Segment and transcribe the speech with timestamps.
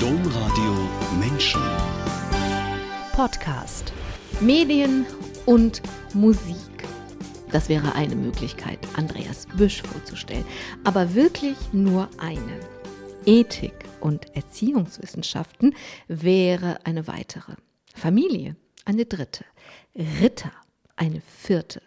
[0.00, 0.74] Domradio
[1.18, 1.62] Menschen.
[3.12, 3.94] Podcast.
[4.40, 5.06] Medien
[5.46, 5.80] und
[6.12, 6.56] Musik.
[7.50, 10.44] Das wäre eine Möglichkeit, Andreas Büsch vorzustellen.
[10.84, 12.60] Aber wirklich nur eine.
[13.24, 15.74] Ethik und Erziehungswissenschaften
[16.08, 17.54] wäre eine weitere.
[17.94, 18.54] Familie
[18.84, 19.46] eine dritte.
[20.20, 20.52] Ritter
[20.96, 21.80] eine vierte.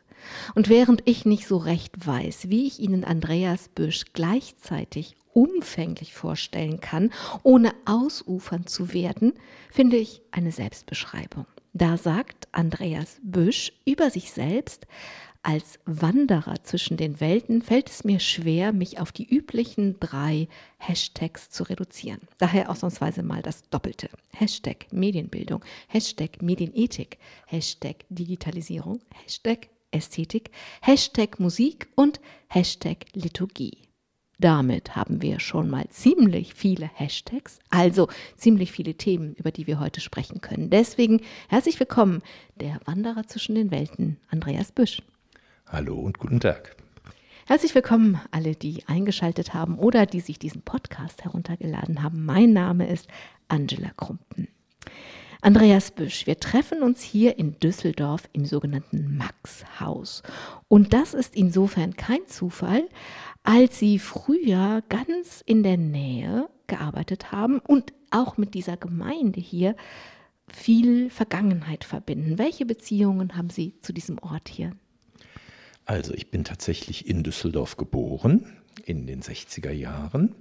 [0.56, 6.82] Und während ich nicht so recht weiß, wie ich Ihnen Andreas Büsch gleichzeitig umfänglich vorstellen
[6.82, 7.14] kann,
[7.44, 9.34] ohne ausufern zu werden,
[9.72, 11.46] finde ich eine Selbstbeschreibung.
[11.72, 14.86] Da sagt Andreas Büsch über sich selbst,
[15.42, 21.50] als Wanderer zwischen den Welten fällt es mir schwer, mich auf die üblichen drei Hashtags
[21.50, 22.20] zu reduzieren.
[22.40, 24.10] Daher ausnahmsweise mal das Doppelte.
[24.34, 32.20] Hashtag Medienbildung, Hashtag Medienethik, Hashtag Digitalisierung, Hashtag Ästhetik, Hashtag Musik und
[32.50, 33.89] Hashtag Liturgie.
[34.42, 39.82] Damit haben wir schon mal ziemlich viele Hashtags, also ziemlich viele Themen, über die wir
[39.82, 40.70] heute sprechen können.
[40.70, 41.20] Deswegen
[41.50, 42.22] herzlich willkommen,
[42.56, 45.02] der Wanderer zwischen den Welten, Andreas Büsch.
[45.68, 46.78] Hallo und guten Tag.
[47.48, 52.24] Herzlich willkommen alle, die eingeschaltet haben oder die sich diesen Podcast heruntergeladen haben.
[52.24, 53.10] Mein Name ist
[53.50, 54.48] Angela Krumpen.
[55.42, 60.22] Andreas Büsch, wir treffen uns hier in Düsseldorf im sogenannten Max-Haus.
[60.68, 62.90] Und das ist insofern kein Zufall,
[63.44, 69.76] als Sie früher ganz in der Nähe gearbeitet haben und auch mit dieser Gemeinde hier
[70.52, 72.38] viel Vergangenheit verbinden.
[72.38, 74.72] Welche Beziehungen haben Sie zu diesem Ort hier?
[75.86, 80.36] Also ich bin tatsächlich in Düsseldorf geboren, in den 60er Jahren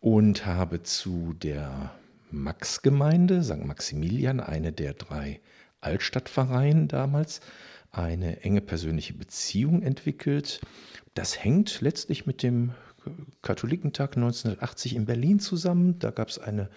[0.00, 1.94] und habe zu der
[2.30, 3.64] Max-Gemeinde, St.
[3.64, 5.40] Maximilian, eine der drei
[5.80, 7.40] Altstadtvereine damals,
[7.90, 10.60] eine enge persönliche Beziehung entwickelt.
[11.14, 12.72] Das hängt letztlich mit dem
[13.42, 15.98] Katholikentag 1980 in Berlin zusammen.
[15.98, 16.68] Da gab es eine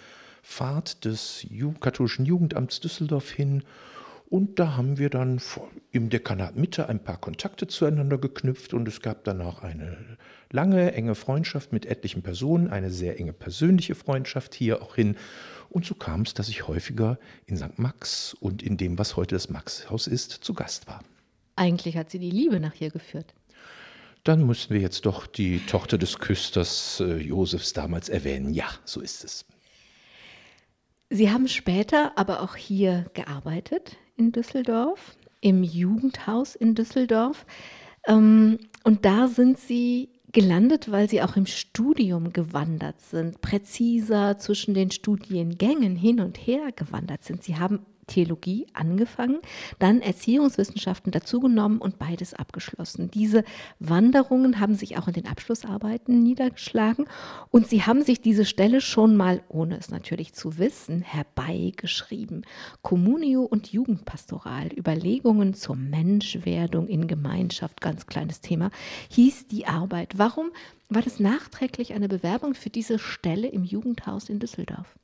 [0.42, 1.46] Fahrt des
[1.80, 3.64] katholischen Jugendamts Düsseldorf hin
[4.32, 5.42] und da haben wir dann
[5.92, 9.98] im Dekanat Mitte ein paar Kontakte zueinander geknüpft und es gab dann auch eine
[10.50, 15.18] lange, enge Freundschaft mit etlichen Personen, eine sehr enge persönliche Freundschaft hier auch hin.
[15.72, 17.80] Und so kam es, dass ich häufiger in St.
[17.80, 21.02] Max und in dem, was heute das Max-Haus ist, zu Gast war.
[21.56, 23.34] Eigentlich hat sie die Liebe nach hier geführt.
[24.26, 28.54] Dann mussten wir jetzt doch die Tochter des Küsters äh, Josefs damals erwähnen.
[28.54, 29.46] Ja, so ist es.
[31.10, 37.46] Sie haben später aber auch hier gearbeitet in Düsseldorf, im Jugendhaus in Düsseldorf.
[38.08, 44.74] Ähm, und da sind Sie gelandet, weil Sie auch im Studium gewandert sind, präziser zwischen
[44.74, 47.44] den Studiengängen hin und her gewandert sind.
[47.44, 49.40] Sie haben Theologie angefangen,
[49.80, 53.10] dann Erziehungswissenschaften dazugenommen und beides abgeschlossen.
[53.10, 53.46] Diese
[53.80, 57.06] Wanderungen haben sich auch in den Abschlussarbeiten niedergeschlagen
[57.52, 62.46] und sie haben sich diese Stelle schon mal, ohne es natürlich zu wissen, herbeigeschrieben.
[62.82, 68.72] Communio und Jugendpastoral, Überlegungen zur Menschwerdung in Gemeinschaft, ganz kleines Thema,
[69.10, 70.18] hieß die Arbeit.
[70.18, 70.52] Warum
[70.90, 74.98] war das nachträglich eine Bewerbung für diese Stelle im Jugendhaus in Düsseldorf?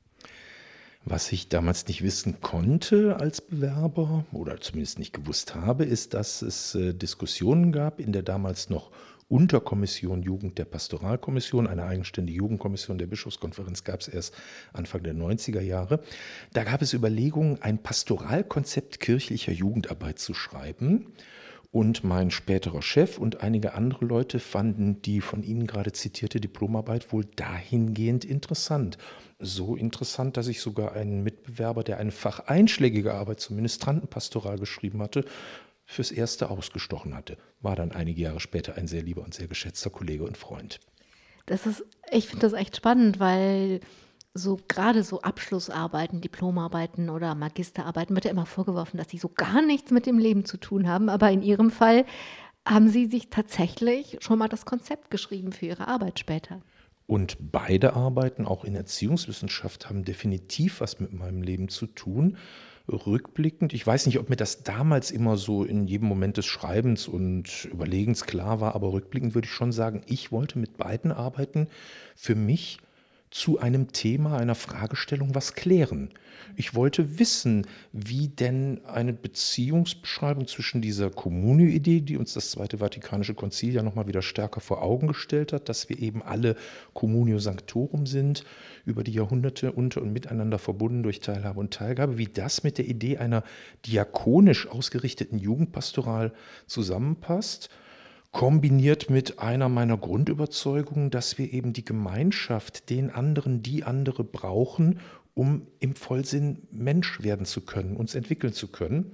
[1.10, 6.42] Was ich damals nicht wissen konnte als Bewerber oder zumindest nicht gewusst habe, ist, dass
[6.42, 8.92] es äh, Diskussionen gab in der damals noch
[9.30, 14.36] Unterkommission Jugend der Pastoralkommission, eine eigenständige Jugendkommission der Bischofskonferenz gab es erst
[14.74, 16.02] Anfang der 90er Jahre.
[16.52, 21.14] Da gab es Überlegungen, ein Pastoralkonzept kirchlicher Jugendarbeit zu schreiben.
[21.78, 27.14] Und mein späterer Chef und einige andere Leute fanden die von Ihnen gerade zitierte Diplomarbeit
[27.14, 28.98] wohl dahingehend interessant.
[29.38, 35.24] So interessant, dass ich sogar einen Mitbewerber, der eine facheinschlägige Arbeit zum Ministrantenpastoral geschrieben hatte,
[35.86, 37.38] fürs Erste ausgestochen hatte.
[37.62, 40.80] War dann einige Jahre später ein sehr lieber und sehr geschätzter Kollege und Freund.
[41.46, 43.82] Das ist, ich finde das echt spannend, weil
[44.38, 49.62] so gerade so Abschlussarbeiten, Diplomarbeiten oder Magisterarbeiten wird ja immer vorgeworfen, dass sie so gar
[49.62, 51.10] nichts mit dem Leben zu tun haben.
[51.10, 52.06] Aber in Ihrem Fall
[52.66, 56.62] haben Sie sich tatsächlich schon mal das Konzept geschrieben für Ihre Arbeit später.
[57.06, 62.38] Und beide Arbeiten, auch in Erziehungswissenschaft, haben definitiv was mit meinem Leben zu tun.
[62.90, 67.08] Rückblickend, ich weiß nicht, ob mir das damals immer so in jedem Moment des Schreibens
[67.08, 71.68] und Überlegens klar war, aber rückblickend würde ich schon sagen, ich wollte mit beiden Arbeiten
[72.16, 72.80] für mich
[73.30, 76.10] zu einem Thema, einer Fragestellung was klären.
[76.56, 83.34] Ich wollte wissen, wie denn eine Beziehungsbeschreibung zwischen dieser Kommunio-Idee, die uns das Zweite Vatikanische
[83.34, 86.56] Konzil ja nochmal wieder stärker vor Augen gestellt hat, dass wir eben alle
[86.94, 88.44] Communio Sanctorum sind,
[88.86, 92.88] über die Jahrhunderte unter und miteinander verbunden durch Teilhabe und Teilgabe, wie das mit der
[92.88, 93.44] Idee einer
[93.86, 96.34] diakonisch ausgerichteten Jugendpastoral
[96.66, 97.70] zusammenpasst
[98.32, 105.00] kombiniert mit einer meiner Grundüberzeugungen, dass wir eben die Gemeinschaft, den anderen, die andere brauchen,
[105.34, 109.12] um im Vollsinn Mensch werden zu können, uns entwickeln zu können.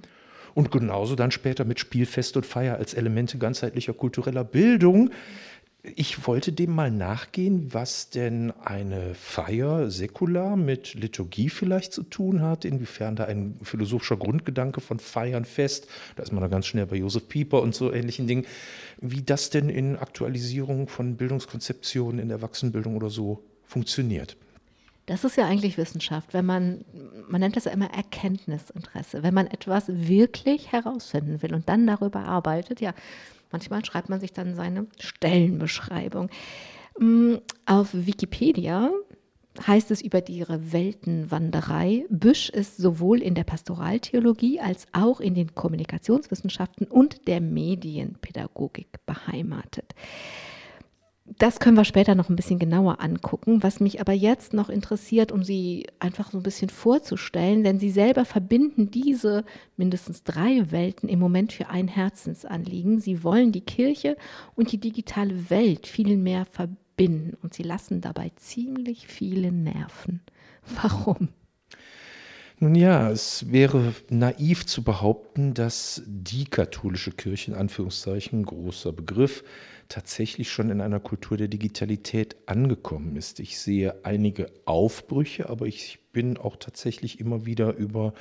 [0.54, 5.10] Und genauso dann später mit Spielfest und Feier als Elemente ganzheitlicher kultureller Bildung.
[5.86, 12.40] Ich wollte dem mal nachgehen, was denn eine Feier säkular mit Liturgie vielleicht zu tun
[12.40, 15.86] hat, inwiefern da ein philosophischer Grundgedanke von Feiern fest,
[16.16, 18.46] da ist man da ganz schnell bei Josef Pieper und so ähnlichen Dingen,
[19.02, 24.38] wie das denn in Aktualisierung von Bildungskonzeptionen in der Erwachsenenbildung oder so funktioniert.
[25.04, 26.82] Das ist ja eigentlich Wissenschaft, wenn man,
[27.28, 32.20] man nennt das ja immer Erkenntnisinteresse, wenn man etwas wirklich herausfinden will und dann darüber
[32.20, 32.94] arbeitet, ja,
[33.54, 36.28] manchmal schreibt man sich dann seine Stellenbeschreibung.
[36.98, 37.36] Mm,
[37.66, 38.90] auf Wikipedia
[39.64, 45.54] heißt es über ihre Weltenwanderei, Büsch ist sowohl in der Pastoraltheologie als auch in den
[45.54, 49.94] Kommunikationswissenschaften und der Medienpädagogik beheimatet.
[51.26, 53.62] Das können wir später noch ein bisschen genauer angucken.
[53.62, 57.90] Was mich aber jetzt noch interessiert, um Sie einfach so ein bisschen vorzustellen, denn Sie
[57.90, 59.44] selber verbinden diese
[59.78, 63.00] mindestens drei Welten im Moment für ein Herzensanliegen.
[63.00, 64.18] Sie wollen die Kirche
[64.54, 70.20] und die digitale Welt viel mehr verbinden und Sie lassen dabei ziemlich viele Nerven.
[70.82, 71.30] Warum?
[72.58, 79.42] Nun ja, es wäre naiv zu behaupten, dass die katholische Kirche, in Anführungszeichen, großer Begriff,
[79.88, 83.40] tatsächlich schon in einer Kultur der Digitalität angekommen ist.
[83.40, 88.14] Ich sehe einige Aufbrüche, aber ich bin auch tatsächlich immer wieder über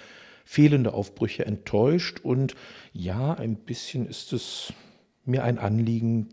[0.45, 2.19] fehlende Aufbrüche enttäuscht.
[2.21, 2.55] Und
[2.91, 4.73] ja, ein bisschen ist es
[5.25, 6.29] mir ein Anliegen,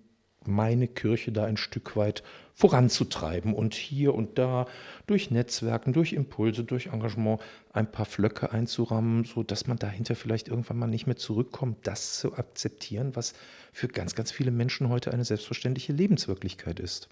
[0.46, 2.22] meine Kirche da ein Stück weit
[2.54, 4.66] voranzutreiben und hier und da
[5.06, 7.40] durch Netzwerken, durch Impulse, durch Engagement
[7.72, 12.34] ein paar Flöcke einzurammen, sodass man dahinter vielleicht irgendwann mal nicht mehr zurückkommt, das zu
[12.34, 13.34] akzeptieren, was
[13.72, 17.08] für ganz, ganz viele Menschen heute eine selbstverständliche Lebenswirklichkeit ist.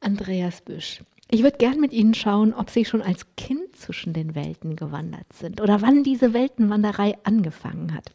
[0.00, 4.34] Andreas Büsch, ich würde gern mit Ihnen schauen, ob Sie schon als Kind zwischen den
[4.34, 8.12] Welten gewandert sind oder wann diese Weltenwanderei angefangen hat.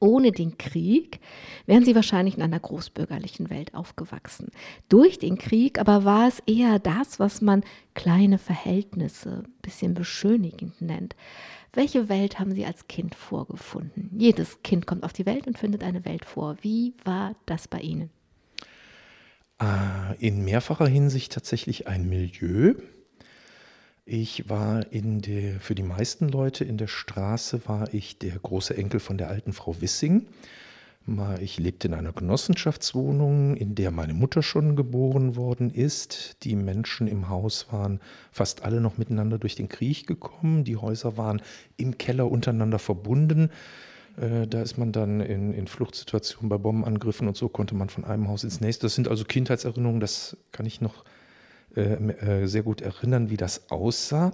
[0.00, 1.20] Ohne den Krieg
[1.66, 4.50] wären sie wahrscheinlich in einer großbürgerlichen Welt aufgewachsen.
[4.88, 7.64] Durch den Krieg aber war es eher das, was man
[7.94, 11.16] kleine Verhältnisse, bisschen beschönigend nennt.
[11.72, 14.10] Welche Welt haben Sie als Kind vorgefunden?
[14.16, 16.56] Jedes Kind kommt auf die Welt und findet eine Welt vor.
[16.62, 18.10] Wie war das bei Ihnen?
[19.58, 22.74] Ah, in mehrfacher Hinsicht tatsächlich ein Milieu.
[24.10, 28.74] Ich war in der, für die meisten Leute in der Straße war ich der große
[28.74, 30.24] Enkel von der alten Frau Wissing.
[31.42, 36.42] Ich lebte in einer Genossenschaftswohnung, in der meine Mutter schon geboren worden ist.
[36.44, 38.00] Die Menschen im Haus waren
[38.32, 40.64] fast alle noch miteinander durch den Krieg gekommen.
[40.64, 41.42] Die Häuser waren
[41.76, 43.50] im Keller untereinander verbunden.
[44.18, 48.06] Äh, da ist man dann in, in Fluchtsituationen bei Bombenangriffen und so konnte man von
[48.06, 48.86] einem Haus ins nächste.
[48.86, 51.04] Das sind also Kindheitserinnerungen, das kann ich noch
[51.76, 54.32] äh, äh, sehr gut erinnern, wie das aussah.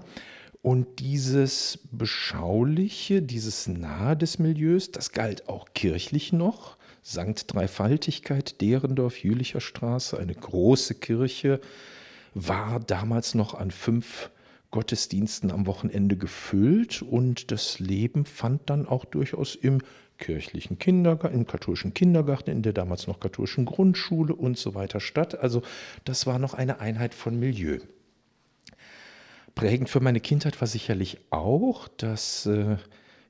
[0.63, 6.77] Und dieses Beschauliche, dieses Nahe des Milieus, das galt auch kirchlich noch.
[7.03, 11.61] Sankt Dreifaltigkeit, Derendorf, Jülicher Straße, eine große Kirche,
[12.33, 14.31] war damals noch an fünf
[14.75, 19.81] Gottesdiensten am Wochenende gefüllt und das Leben fand dann auch durchaus im
[20.19, 25.39] kirchlichen Kindergarten, im katholischen Kindergarten, in der damals noch katholischen Grundschule und so weiter statt.
[25.39, 25.63] Also
[26.05, 27.79] das war noch eine Einheit von Milieu.
[29.55, 32.77] Prägend für meine Kindheit war sicherlich auch, dass äh,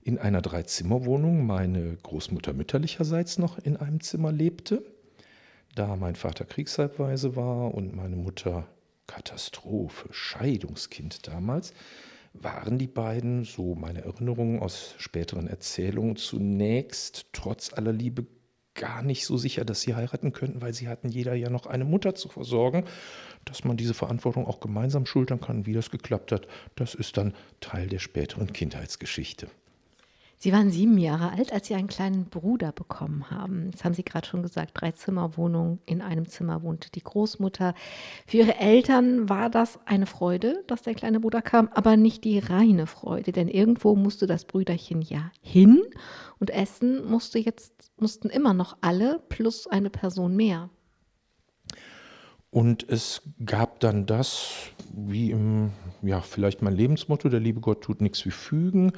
[0.03, 4.83] in einer Dreizimmerwohnung meine Großmutter mütterlicherseits noch in einem Zimmer lebte.
[5.75, 8.67] Da mein Vater kriegshalbweise war und meine Mutter
[9.07, 11.73] Katastrophe, Scheidungskind damals,
[12.33, 18.27] waren die beiden, so meine Erinnerungen aus späteren Erzählungen, zunächst trotz aller Liebe
[18.75, 21.85] gar nicht so sicher, dass sie heiraten könnten, weil sie hatten jeder ja noch eine
[21.85, 22.85] Mutter zu versorgen.
[23.45, 27.35] Dass man diese Verantwortung auch gemeinsam schultern kann, wie das geklappt hat, das ist dann
[27.61, 29.49] Teil der späteren Kindheitsgeschichte.
[30.45, 33.71] Sie waren sieben Jahre alt, als Sie einen kleinen Bruder bekommen haben.
[33.71, 35.79] Das haben Sie gerade schon gesagt, drei Zimmerwohnungen.
[35.87, 37.73] In einem Zimmer wohnte die Großmutter.
[38.27, 42.41] Für Ihre Eltern war das eine Freude, dass der kleine Bruder kam, aber nicht die
[42.41, 45.81] reine Freude, denn irgendwo musste das Brüderchen ja hin
[46.39, 50.69] und essen musste jetzt, mussten immer noch alle plus eine Person mehr.
[52.51, 55.73] Und es gab dann das, wie im,
[56.03, 58.93] ja, vielleicht mein Lebensmotto, der liebe Gott tut nichts wie fügen.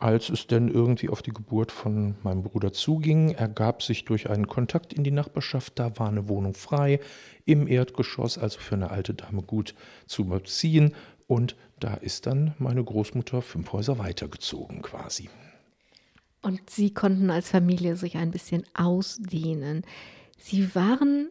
[0.00, 4.46] Als es denn irgendwie auf die Geburt von meinem Bruder zuging, ergab sich durch einen
[4.46, 7.00] Kontakt in die Nachbarschaft, da war eine Wohnung frei
[7.44, 9.74] im Erdgeschoss, also für eine alte Dame gut
[10.06, 10.94] zu beziehen.
[11.26, 15.28] Und da ist dann meine Großmutter fünf Häuser weitergezogen quasi.
[16.40, 19.82] Und Sie konnten als Familie sich ein bisschen ausdehnen.
[20.38, 21.28] Sie waren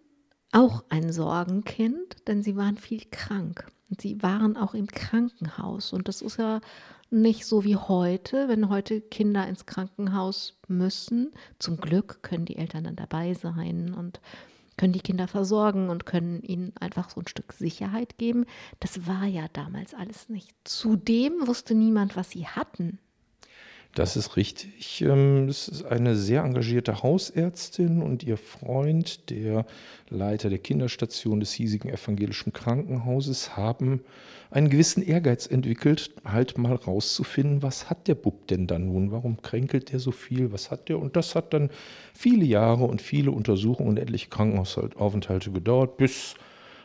[0.52, 3.66] auch ein Sorgenkind, denn Sie waren viel krank.
[3.90, 5.92] Und Sie waren auch im Krankenhaus.
[5.92, 6.62] Und das ist ja
[7.12, 11.32] nicht so wie heute, wenn heute Kinder ins Krankenhaus müssen.
[11.58, 14.20] Zum Glück können die Eltern dann dabei sein und
[14.78, 18.46] können die Kinder versorgen und können ihnen einfach so ein Stück Sicherheit geben.
[18.80, 20.56] Das war ja damals alles nicht.
[20.64, 23.00] Zudem wusste niemand, was sie hatten.
[23.96, 25.02] Das ist richtig.
[25.02, 29.66] Ähm, es ist eine sehr engagierte Hausärztin und ihr Freund, der
[30.10, 34.02] Leiter der Kinderstation des hiesigen evangelischen Krankenhauses, haben
[34.52, 39.12] einen gewissen Ehrgeiz entwickelt, halt mal rauszufinden, was hat der Bub denn da nun?
[39.12, 40.52] Warum kränkelt der so viel?
[40.52, 41.00] Was hat der?
[41.00, 41.72] Und das hat dann
[42.14, 46.36] viele Jahre und viele Untersuchungen und etliche Krankenhausaufenthalte gedauert, bis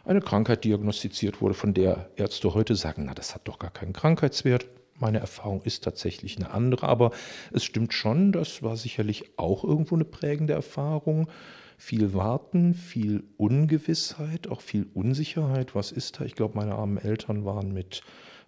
[0.05, 3.93] eine Krankheit diagnostiziert wurde, von der Ärzte heute sagen, na, das hat doch gar keinen
[3.93, 4.67] Krankheitswert.
[4.99, 7.11] Meine Erfahrung ist tatsächlich eine andere, aber
[7.53, 11.29] es stimmt schon, das war sicherlich auch irgendwo eine prägende Erfahrung.
[11.77, 15.75] Viel Warten, viel Ungewissheit, auch viel Unsicherheit.
[15.75, 16.25] Was ist da?
[16.25, 18.03] Ich glaube, meine armen Eltern waren mit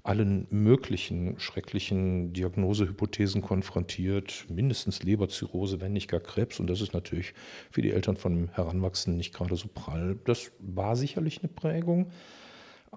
[0.05, 6.61] allen möglichen schrecklichen Diagnosehypothesen konfrontiert, mindestens Leberzirrhose, wenn nicht gar Krebs.
[6.61, 7.35] Und das ist natürlich
[7.73, 10.17] für die Eltern von Heranwachsenden nicht gerade so prall.
[10.25, 12.13] Das war sicherlich eine Prägung.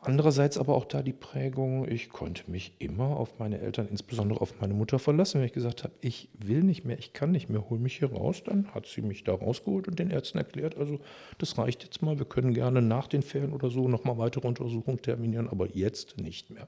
[0.01, 4.59] Andererseits aber auch da die Prägung, ich konnte mich immer auf meine Eltern, insbesondere auf
[4.61, 5.39] meine Mutter verlassen.
[5.39, 8.11] Wenn ich gesagt habe, ich will nicht mehr, ich kann nicht mehr, hol mich hier
[8.13, 10.99] raus, dann hat sie mich da rausgeholt und den Ärzten erklärt, also
[11.37, 15.01] das reicht jetzt mal, wir können gerne nach den Ferien oder so nochmal weitere Untersuchungen
[15.01, 16.67] terminieren, aber jetzt nicht mehr.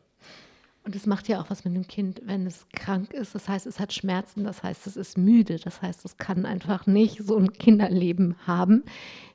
[0.83, 3.35] Und es macht ja auch was mit dem Kind, wenn es krank ist.
[3.35, 6.87] Das heißt, es hat Schmerzen, das heißt, es ist müde, das heißt, es kann einfach
[6.87, 8.83] nicht so ein Kinderleben haben,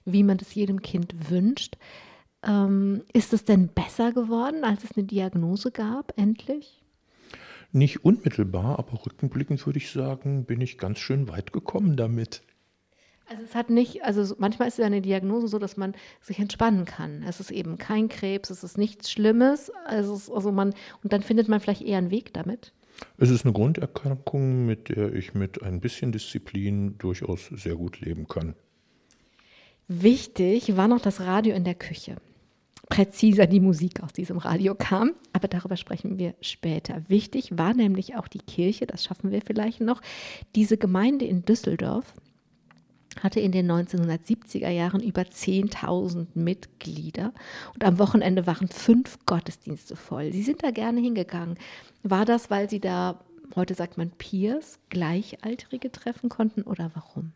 [0.04, 1.76] wie man es jedem Kind wünscht.
[2.46, 6.82] Ähm, ist es denn besser geworden, als es eine Diagnose gab, endlich?
[7.72, 12.42] Nicht unmittelbar, aber rückblickend würde ich sagen, bin ich ganz schön weit gekommen damit.
[13.28, 16.84] Also es hat nicht, also manchmal ist ja eine Diagnose so, dass man sich entspannen
[16.84, 17.24] kann.
[17.24, 19.72] Es ist eben kein Krebs, es ist nichts Schlimmes.
[19.84, 20.72] Also, also man,
[21.02, 22.72] und dann findet man vielleicht eher einen Weg damit.
[23.18, 28.28] Es ist eine Grunderkrankung, mit der ich mit ein bisschen Disziplin durchaus sehr gut leben
[28.28, 28.54] kann.
[29.88, 32.16] Wichtig war noch das Radio in der Küche
[32.88, 35.12] präziser die Musik aus diesem Radio kam.
[35.32, 37.02] Aber darüber sprechen wir später.
[37.08, 40.00] Wichtig war nämlich auch die Kirche, das schaffen wir vielleicht noch.
[40.54, 42.14] Diese Gemeinde in Düsseldorf
[43.22, 47.32] hatte in den 1970er Jahren über 10.000 Mitglieder
[47.74, 50.32] und am Wochenende waren fünf Gottesdienste voll.
[50.32, 51.58] Sie sind da gerne hingegangen.
[52.02, 53.24] War das, weil Sie da,
[53.54, 57.32] heute sagt man Peers, Gleichaltrige treffen konnten oder warum?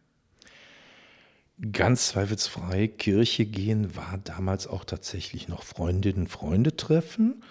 [1.72, 7.42] Ganz zweifelsfrei, Kirche gehen war damals auch tatsächlich noch Freundinnen, Freunde treffen.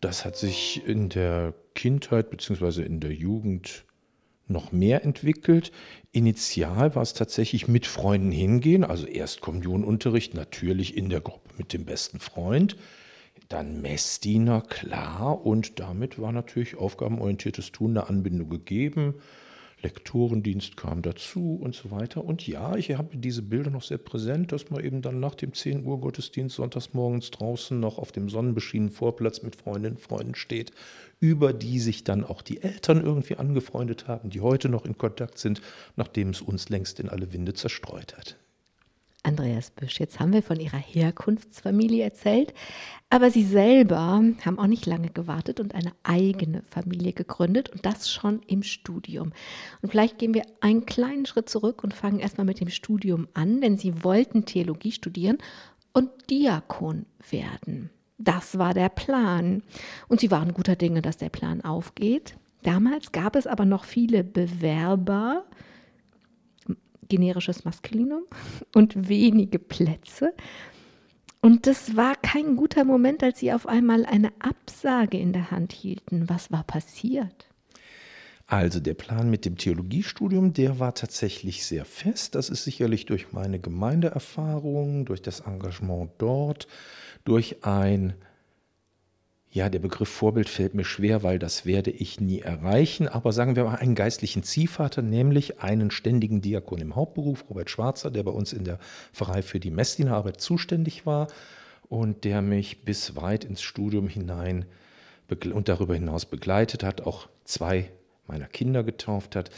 [0.00, 2.82] Das hat sich in der Kindheit bzw.
[2.82, 3.84] in der Jugend
[4.46, 5.72] noch mehr entwickelt.
[6.12, 11.72] Initial war es tatsächlich mit Freunden hingehen, also erst Kommunionunterricht, natürlich in der Gruppe mit
[11.72, 12.76] dem besten Freund,
[13.48, 19.14] dann Messdiener, klar, und damit war natürlich aufgabenorientiertes Tun eine Anbindung gegeben.
[19.82, 22.24] Lektorendienst kam dazu und so weiter.
[22.24, 25.52] Und ja, ich habe diese Bilder noch sehr präsent, dass man eben dann nach dem
[25.52, 30.34] 10 Uhr Gottesdienst sonntags morgens draußen noch auf dem sonnenbeschienenen Vorplatz mit Freundinnen und Freunden
[30.34, 30.72] steht,
[31.20, 35.38] über die sich dann auch die Eltern irgendwie angefreundet haben, die heute noch in Kontakt
[35.38, 35.60] sind,
[35.96, 38.36] nachdem es uns längst in alle Winde zerstreut hat.
[39.22, 40.00] Andreas Büsch.
[40.00, 42.52] Jetzt haben wir von ihrer Herkunftsfamilie erzählt,
[43.10, 48.10] aber sie selber haben auch nicht lange gewartet und eine eigene Familie gegründet und das
[48.10, 49.32] schon im Studium.
[49.80, 53.60] Und vielleicht gehen wir einen kleinen Schritt zurück und fangen erstmal mit dem Studium an,
[53.60, 55.38] denn sie wollten Theologie studieren
[55.92, 57.90] und Diakon werden.
[58.18, 59.62] Das war der Plan.
[60.08, 62.36] Und sie waren guter Dinge, dass der Plan aufgeht.
[62.62, 65.44] Damals gab es aber noch viele Bewerber,
[67.12, 68.24] generisches Maskulinum
[68.74, 70.32] und wenige Plätze.
[71.42, 75.72] Und das war kein guter Moment, als sie auf einmal eine Absage in der Hand
[75.72, 76.28] hielten.
[76.28, 77.48] Was war passiert?
[78.46, 82.34] Also der Plan mit dem Theologiestudium, der war tatsächlich sehr fest.
[82.34, 86.68] Das ist sicherlich durch meine Gemeindeerfahrung, durch das Engagement dort,
[87.24, 88.14] durch ein
[89.54, 93.06] ja, der Begriff Vorbild fällt mir schwer, weil das werde ich nie erreichen.
[93.06, 98.10] Aber sagen wir mal einen geistlichen Ziehvater, nämlich einen ständigen Diakon im Hauptberuf, Robert Schwarzer,
[98.10, 98.78] der bei uns in der
[99.12, 101.26] Pfarrei für die Messdienerarbeit zuständig war
[101.90, 104.64] und der mich bis weit ins Studium hinein
[105.52, 107.90] und darüber hinaus begleitet hat, auch zwei
[108.26, 109.50] meiner Kinder getauft hat.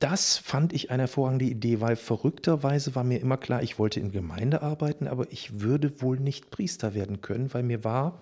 [0.00, 4.10] Das fand ich eine hervorragende Idee, weil verrückterweise war mir immer klar, ich wollte in
[4.10, 8.20] Gemeinde arbeiten, aber ich würde wohl nicht Priester werden können, weil mir war,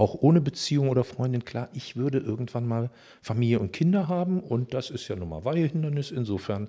[0.00, 1.44] auch ohne Beziehung oder Freundin.
[1.44, 2.90] Klar, ich würde irgendwann mal
[3.20, 6.68] Familie und Kinder haben und das ist ja nun mal Weihehindernis insofern.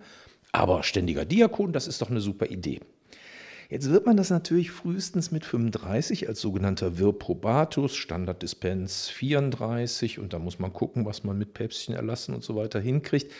[0.51, 2.81] Aber ständiger Diakon, das ist doch eine super Idee.
[3.69, 10.33] Jetzt wird man das natürlich frühestens mit 35 als sogenannter Vir probatus, Standarddispens 34 und
[10.33, 13.31] da muss man gucken, was man mit Päpstchen erlassen und so weiter hinkriegt.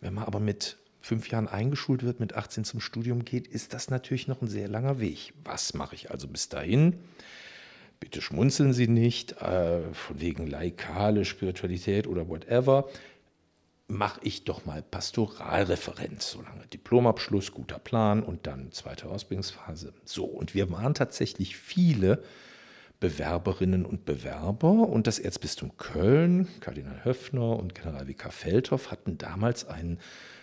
[0.00, 3.90] Wenn man aber mit fünf Jahren eingeschult wird, mit 18 zum Studium geht, ist das
[3.90, 5.32] natürlich noch ein sehr langer Weg.
[5.42, 6.94] Was mache ich also bis dahin?
[8.00, 12.88] Bitte schmunzeln Sie nicht, äh, von wegen laikale Spiritualität oder whatever
[13.90, 19.92] mache ich doch mal Pastoralreferent, solange Diplomabschluss, guter Plan und dann zweite Ausbildungsphase.
[20.04, 22.22] So, und wir waren tatsächlich viele
[23.00, 29.98] Bewerberinnen und Bewerber und das Erzbistum Köln, Kardinal Höffner und Generalvikar Feldhoff hatten damals einen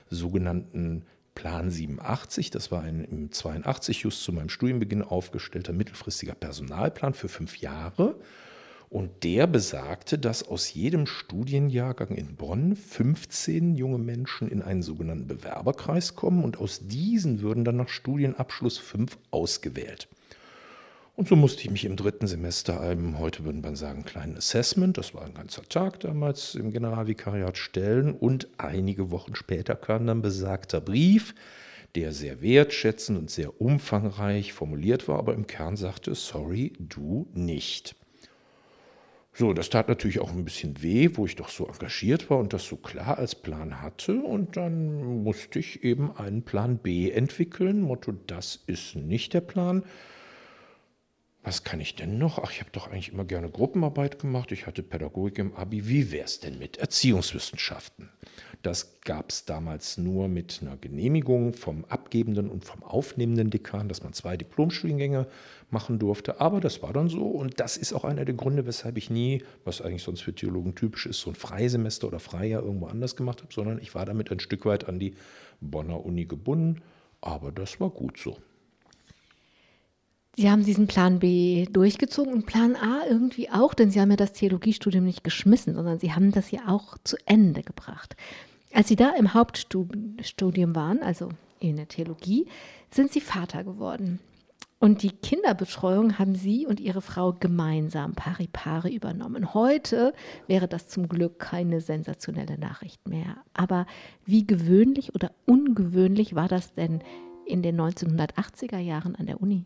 [0.10, 1.06] sogenannten
[1.38, 7.30] Plan 87, das war ein im 82 just zu meinem Studienbeginn aufgestellter mittelfristiger Personalplan für
[7.30, 8.16] fünf Jahre.
[8.90, 15.28] Und der besagte, dass aus jedem Studienjahrgang in Bonn 15 junge Menschen in einen sogenannten
[15.28, 20.08] Bewerberkreis kommen und aus diesen würden dann nach Studienabschluss fünf ausgewählt.
[21.18, 25.00] Und so musste ich mich im dritten Semester einem, heute würden man sagen, kleinen Assessment,
[25.00, 28.14] das war ein ganzer Tag damals im Generalvikariat, stellen.
[28.14, 31.34] Und einige Wochen später kam dann besagter Brief,
[31.96, 37.96] der sehr wertschätzend und sehr umfangreich formuliert war, aber im Kern sagte, sorry, du nicht.
[39.34, 42.54] So, das tat natürlich auch ein bisschen weh, wo ich doch so engagiert war und
[42.54, 44.22] das so klar als Plan hatte.
[44.22, 47.82] Und dann musste ich eben einen Plan B entwickeln.
[47.82, 49.84] Motto, das ist nicht der Plan.
[51.44, 52.40] Was kann ich denn noch?
[52.40, 54.52] Ach, ich habe doch eigentlich immer gerne Gruppenarbeit gemacht.
[54.52, 55.88] Ich hatte Pädagogik im Abi.
[55.88, 58.10] Wie wäre es denn mit Erziehungswissenschaften?
[58.64, 64.04] Das gab es damals nur mit einer Genehmigung vom abgebenden und vom aufnehmenden Dekan, dass
[64.04, 65.28] man zwei Diplomstudiengänge
[65.70, 66.42] machen durfte.
[66.42, 69.44] Aber das war dann so und das ist auch einer der Gründe, weshalb ich nie,
[69.64, 73.42] was eigentlich sonst für Theologen typisch ist, so ein Freisemester oder Freijahr irgendwo anders gemacht
[73.42, 75.14] habe, sondern ich war damit ein Stück weit an die
[75.62, 76.82] Bonner Uni gebunden.
[77.22, 78.38] Aber das war gut so.
[80.40, 84.18] Sie haben diesen Plan B durchgezogen und Plan A irgendwie auch, denn Sie haben ja
[84.18, 88.16] das Theologiestudium nicht geschmissen, sondern Sie haben das ja auch zu Ende gebracht.
[88.72, 92.46] Als Sie da im Hauptstudium waren, also in der Theologie,
[92.92, 94.20] sind Sie Vater geworden.
[94.78, 99.56] Und die Kinderbetreuung haben Sie und Ihre Frau gemeinsam pari pari übernommen.
[99.56, 100.14] Heute
[100.46, 103.38] wäre das zum Glück keine sensationelle Nachricht mehr.
[103.56, 103.88] Aber
[104.24, 107.02] wie gewöhnlich oder ungewöhnlich war das denn
[107.48, 109.66] in den 1980er Jahren an der Uni?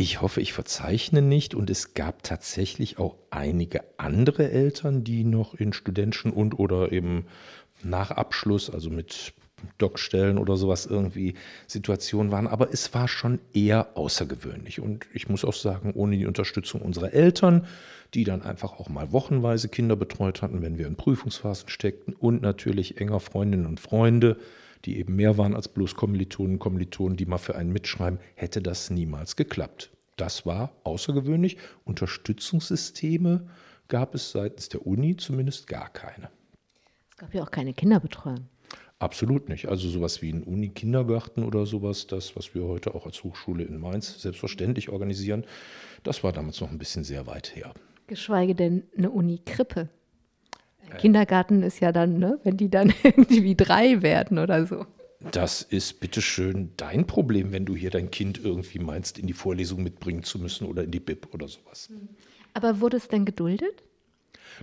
[0.00, 1.54] Ich hoffe, ich verzeichne nicht.
[1.54, 7.26] Und es gab tatsächlich auch einige andere Eltern, die noch in studentischen und oder eben
[7.82, 9.34] nach Abschluss, also mit
[9.76, 11.34] Dockstellen oder sowas irgendwie
[11.66, 12.46] Situationen waren.
[12.46, 14.80] Aber es war schon eher außergewöhnlich.
[14.80, 17.66] Und ich muss auch sagen, ohne die Unterstützung unserer Eltern,
[18.14, 22.40] die dann einfach auch mal wochenweise Kinder betreut hatten, wenn wir in Prüfungsphasen steckten und
[22.40, 24.38] natürlich enger Freundinnen und Freunde,
[24.84, 28.90] die eben mehr waren als bloß Kommilitonen, Kommilitonen, die mal für einen mitschreiben, hätte das
[28.90, 29.90] niemals geklappt.
[30.16, 31.56] Das war außergewöhnlich.
[31.84, 33.46] Unterstützungssysteme
[33.88, 36.30] gab es seitens der Uni zumindest gar keine.
[37.10, 38.48] Es gab ja auch keine Kinderbetreuung.
[38.98, 39.68] Absolut nicht.
[39.68, 43.78] Also sowas wie ein Uni-Kindergarten oder sowas, das, was wir heute auch als Hochschule in
[43.78, 45.46] Mainz selbstverständlich organisieren,
[46.02, 47.72] das war damals noch ein bisschen sehr weit her.
[48.08, 49.88] Geschweige denn eine Uni-Krippe.
[50.98, 54.86] Kindergarten ist ja dann, ne, wenn die dann irgendwie drei werden oder so.
[55.32, 59.82] Das ist bitteschön dein Problem, wenn du hier dein Kind irgendwie meinst, in die Vorlesung
[59.82, 61.90] mitbringen zu müssen oder in die Bib oder sowas.
[62.54, 63.82] Aber wurde es denn geduldet?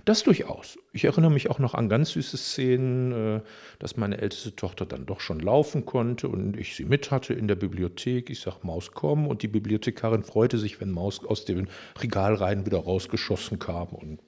[0.04, 0.78] Das durchaus.
[0.92, 3.40] Ich erinnere mich auch noch an ganz süße Szenen, äh,
[3.78, 7.48] dass meine älteste Tochter dann doch schon laufen konnte und ich sie mit hatte in
[7.48, 8.30] der Bibliothek.
[8.30, 9.26] Ich sage, Maus, komm.
[9.26, 11.68] Und die Bibliothekarin freute sich, wenn Maus aus den
[12.00, 13.88] Regalreihen wieder rausgeschossen kam.
[13.88, 14.20] Und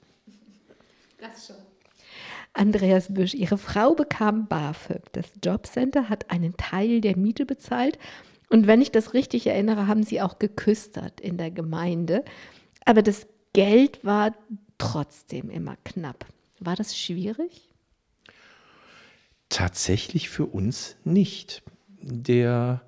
[1.19, 1.57] das schon.
[2.53, 5.03] Andreas Büsch, Ihre Frau bekam BAföG.
[5.13, 7.99] Das Jobcenter hat einen Teil der Miete bezahlt.
[8.49, 12.25] Und wenn ich das richtig erinnere, haben Sie auch geküstert in der Gemeinde.
[12.85, 14.35] Aber das Geld war
[14.79, 16.27] trotzdem immer knapp.
[16.59, 17.69] War das schwierig?
[19.49, 21.63] Tatsächlich für uns nicht.
[22.03, 22.83] Der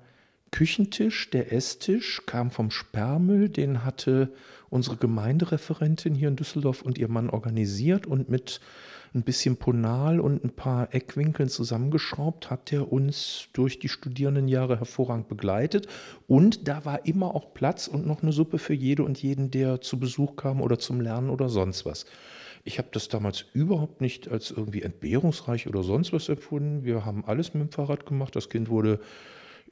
[0.51, 4.33] Küchentisch, der Esstisch kam vom Sperrmüll, den hatte
[4.69, 8.59] unsere Gemeindereferentin hier in Düsseldorf und ihr Mann organisiert und mit
[9.15, 15.27] ein bisschen Ponal und ein paar Eckwinkeln zusammengeschraubt, hat er uns durch die Studierendenjahre hervorragend
[15.27, 15.87] begleitet.
[16.27, 19.81] Und da war immer auch Platz und noch eine Suppe für jede und jeden, der
[19.81, 22.05] zu Besuch kam oder zum Lernen oder sonst was.
[22.65, 26.85] Ich habe das damals überhaupt nicht als irgendwie entbehrungsreich oder sonst was empfunden.
[26.85, 28.35] Wir haben alles mit dem Fahrrad gemacht.
[28.35, 28.99] Das Kind wurde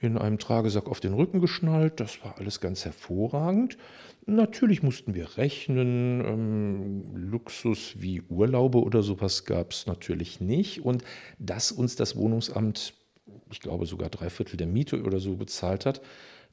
[0.02, 2.00] in einem Tragesack auf den Rücken geschnallt.
[2.00, 3.78] Das war alles ganz hervorragend.
[4.26, 6.22] Natürlich mussten wir rechnen.
[6.26, 10.84] Ähm, Luxus wie Urlaube oder sowas gab es natürlich nicht.
[10.84, 11.04] Und
[11.38, 12.94] dass uns das Wohnungsamt,
[13.52, 16.02] ich glaube sogar drei Viertel der Miete oder so bezahlt hat,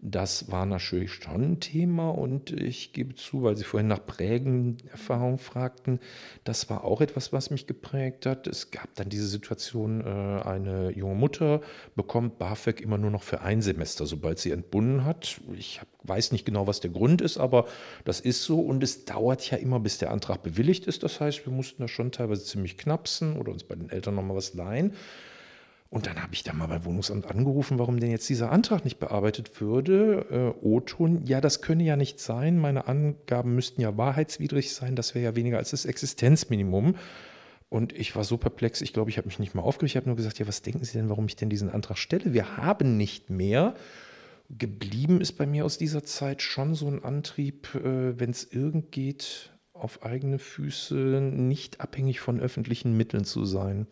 [0.01, 4.89] das war natürlich schon ein Thema und ich gebe zu, weil Sie vorhin nach prägenden
[4.91, 5.99] Erfahrungen fragten,
[6.45, 8.47] das war auch etwas, was mich geprägt hat.
[8.47, 11.61] Es gab dann diese Situation, äh, eine junge Mutter
[11.97, 15.41] bekommt BAföG immer nur noch für ein Semester, sobald sie entbunden hat.
[15.57, 17.67] Ich weiß nicht genau, was der Grund ist, aber
[18.05, 21.03] das ist so und es dauert ja immer, bis der Antrag bewilligt ist.
[21.03, 24.37] Das heißt, wir mussten da schon teilweise ziemlich knapsen oder uns bei den Eltern nochmal
[24.37, 24.95] was leihen.
[25.91, 28.99] Und dann habe ich da mal beim Wohnungsamt angerufen, warum denn jetzt dieser Antrag nicht
[28.99, 30.55] bearbeitet würde.
[30.61, 32.59] Äh, O-Ton, ja, das könne ja nicht sein.
[32.59, 34.97] Meine Angaben müssten ja wahrheitswidrig sein.
[34.97, 36.97] Das wäre ja weniger als das Existenzminimum.
[37.71, 39.93] Und ich war so perplex, ich glaube, ich habe mich nicht mal aufgeregt.
[39.93, 42.35] Ich habe nur gesagt, ja, was denken Sie denn, warum ich denn diesen Antrag stelle?
[42.35, 43.75] Wir haben nicht mehr.
[44.51, 48.93] Geblieben ist bei mir aus dieser Zeit schon so ein Antrieb, äh, wenn es irgend
[48.93, 53.87] geht, auf eigene Füße, nicht abhängig von öffentlichen Mitteln zu sein.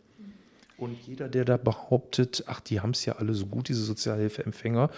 [0.78, 4.90] Und jeder, der da behauptet, ach, die haben es ja alle so gut, diese Sozialhilfeempfänger,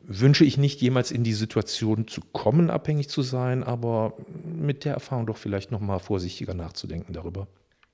[0.00, 4.94] wünsche ich nicht jemals in die Situation zu kommen, abhängig zu sein, aber mit der
[4.94, 7.48] Erfahrung doch vielleicht noch mal vorsichtiger nachzudenken darüber.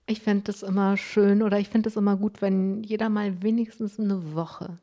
[0.07, 3.99] Ich fände es immer schön oder ich finde es immer gut, wenn jeder mal wenigstens
[3.99, 4.79] eine Woche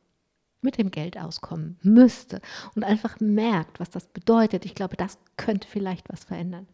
[0.62, 2.40] mit dem Geld auskommen müsste
[2.74, 4.64] und einfach merkt, was das bedeutet.
[4.64, 6.66] Ich glaube, das könnte vielleicht was verändern.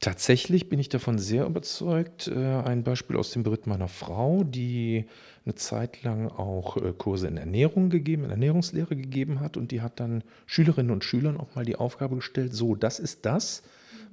[0.00, 2.26] Tatsächlich bin ich davon sehr überzeugt.
[2.26, 5.04] Äh, ein Beispiel aus dem Bericht meiner Frau, die
[5.44, 9.58] eine Zeit lang auch äh, Kurse in Ernährung gegeben, in Ernährungslehre gegeben hat.
[9.58, 13.26] Und die hat dann Schülerinnen und Schülern auch mal die Aufgabe gestellt, so, das ist
[13.26, 13.62] das,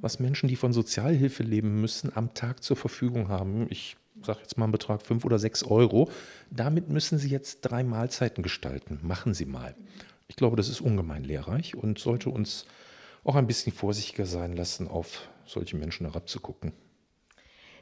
[0.01, 3.67] was Menschen, die von Sozialhilfe leben müssen, am Tag zur Verfügung haben.
[3.69, 6.11] Ich sage jetzt mal einen Betrag fünf oder sechs Euro.
[6.51, 8.99] Damit müssen Sie jetzt drei Mahlzeiten gestalten.
[9.03, 9.73] Machen Sie mal.
[10.27, 12.65] Ich glaube, das ist ungemein lehrreich und sollte uns
[13.27, 16.71] auch ein bisschen vorsichtiger sein lassen, auf solche Menschen herabzugucken.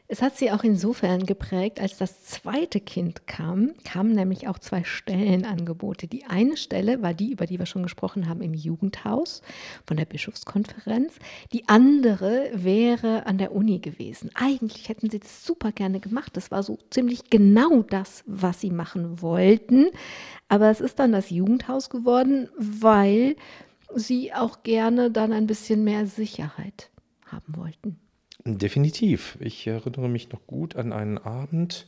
[0.07, 4.83] Es hat sie auch insofern geprägt, als das zweite Kind kam, kamen nämlich auch zwei
[4.83, 6.05] Stellenangebote.
[6.07, 9.41] Die eine Stelle war die, über die wir schon gesprochen haben, im Jugendhaus
[9.87, 11.13] von der Bischofskonferenz.
[11.53, 14.29] Die andere wäre an der Uni gewesen.
[14.35, 16.37] Eigentlich hätten sie das super gerne gemacht.
[16.37, 19.87] Das war so ziemlich genau das, was sie machen wollten.
[20.49, 23.35] Aber es ist dann das Jugendhaus geworden, weil
[23.93, 26.89] Sie auch gerne dann ein bisschen mehr Sicherheit
[27.25, 27.99] haben wollten.
[28.45, 29.37] Definitiv.
[29.39, 31.85] Ich erinnere mich noch gut an einen Abend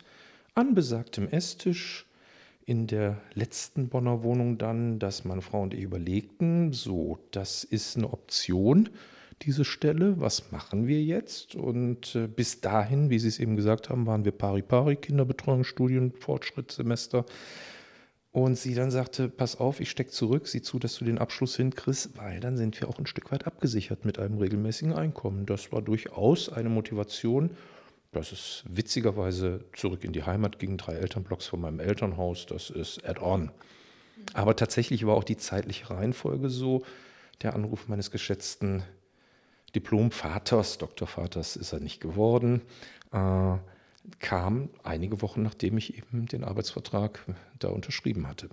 [0.55, 2.07] an besagtem Esstisch
[2.65, 7.95] in der letzten Bonner Wohnung dann, dass meine Frau und ich überlegten, so, das ist
[7.95, 8.89] eine Option,
[9.43, 11.55] diese Stelle, was machen wir jetzt?
[11.55, 16.11] Und äh, bis dahin, wie Sie es eben gesagt haben, waren wir pari-pari, Kinderbetreuung, Studien,
[16.11, 17.25] Fortschrittssemester.
[18.37, 21.55] Und sie dann sagte, pass auf, ich stecke zurück, sieh zu, dass du den Abschluss
[21.55, 25.47] hinkriegst, weil dann sind wir auch ein Stück weit abgesichert mit einem regelmäßigen Einkommen.
[25.47, 27.49] Das war durchaus eine Motivation,
[28.11, 33.03] dass es witzigerweise zurück in die Heimat ging, drei Elternblocks von meinem Elternhaus, das ist
[33.03, 33.49] add-on.
[34.35, 36.83] Aber tatsächlich war auch die zeitliche Reihenfolge so,
[37.41, 38.83] der Anruf meines geschätzten
[39.73, 42.61] Diplomvaters, Doktorvaters ist er nicht geworden,
[43.11, 43.55] äh,
[44.19, 47.19] kam einige Wochen, nachdem ich eben den Arbeitsvertrag
[47.59, 48.49] da unterschrieben hatte.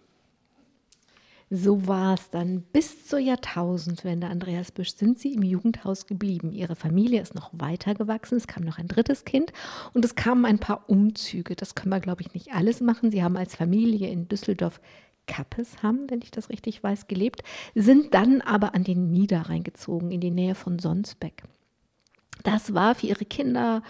[1.51, 2.63] So war es dann.
[2.63, 6.53] Bis zur Jahrtausendwende, Andreas Büsch, sind Sie im Jugendhaus geblieben.
[6.53, 8.37] Ihre Familie ist noch weiter gewachsen.
[8.37, 9.53] Es kam noch ein drittes Kind
[9.93, 11.55] und es kamen ein paar Umzüge.
[11.55, 13.11] Das können wir, glaube ich, nicht alles machen.
[13.11, 14.81] Sie haben als Familie in Düsseldorf
[15.27, 17.43] Kappesham, wenn ich das richtig weiß, gelebt,
[17.75, 21.43] sind dann aber an den Niederrhein gezogen, in die Nähe von Sonsbeck.
[22.43, 23.83] Das war für ihre Kinder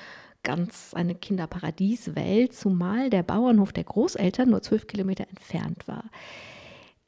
[0.45, 6.05] ganz eine Kinderparadieswelt, zumal der Bauernhof der Großeltern nur zwölf Kilometer entfernt war.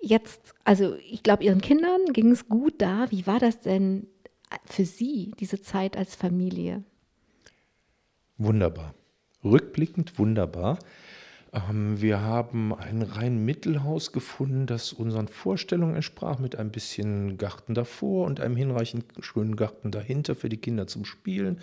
[0.01, 3.11] Jetzt, also ich glaube, Ihren Kindern ging es gut da.
[3.11, 4.09] Wie war das denn
[4.65, 6.83] für Sie, diese Zeit als Familie?
[8.39, 8.95] Wunderbar.
[9.45, 10.79] Rückblickend wunderbar.
[11.53, 17.75] Ähm, wir haben ein rein Mittelhaus gefunden, das unseren Vorstellungen entsprach, mit ein bisschen Garten
[17.75, 21.61] davor und einem hinreichend schönen Garten dahinter für die Kinder zum Spielen.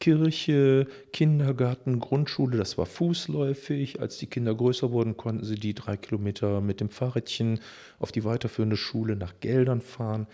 [0.00, 4.00] Kirche, Kindergarten, Grundschule, das war fußläufig.
[4.00, 7.60] Als die Kinder größer wurden, konnten sie die drei Kilometer mit dem Fahrrädchen
[7.98, 10.28] auf die weiterführende Schule nach Geldern fahren.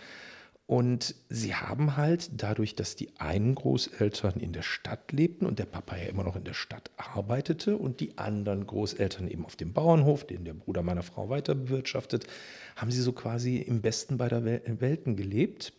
[0.67, 5.65] Und sie haben halt dadurch, dass die einen Großeltern in der Stadt lebten und der
[5.65, 9.73] Papa ja immer noch in der Stadt arbeitete und die anderen Großeltern eben auf dem
[9.73, 12.25] Bauernhof, den der Bruder meiner Frau weiter bewirtschaftet,
[12.75, 15.71] haben sie so quasi im besten beider Welten gelebt.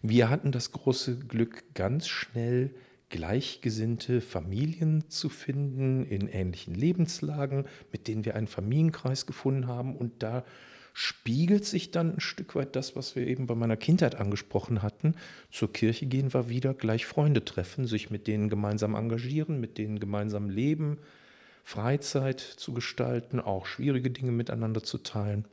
[0.00, 2.74] Wir hatten das große Glück, ganz schnell
[3.12, 9.94] gleichgesinnte Familien zu finden in ähnlichen Lebenslagen, mit denen wir einen Familienkreis gefunden haben.
[9.94, 10.44] Und da
[10.94, 15.14] spiegelt sich dann ein Stück weit das, was wir eben bei meiner Kindheit angesprochen hatten.
[15.50, 20.00] Zur Kirche gehen war wieder gleich Freunde treffen, sich mit denen gemeinsam engagieren, mit denen
[20.00, 20.98] gemeinsam leben,
[21.64, 25.44] Freizeit zu gestalten, auch schwierige Dinge miteinander zu teilen.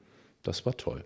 [0.43, 1.03] Das war toll.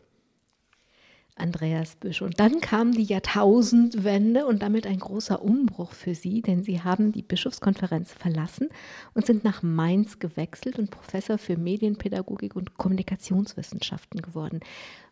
[1.36, 2.22] Andreas Büsch.
[2.22, 7.12] Und dann kam die Jahrtausendwende und damit ein großer Umbruch für Sie, denn Sie haben
[7.12, 8.70] die Bischofskonferenz verlassen
[9.14, 14.60] und sind nach Mainz gewechselt und Professor für Medienpädagogik und Kommunikationswissenschaften geworden.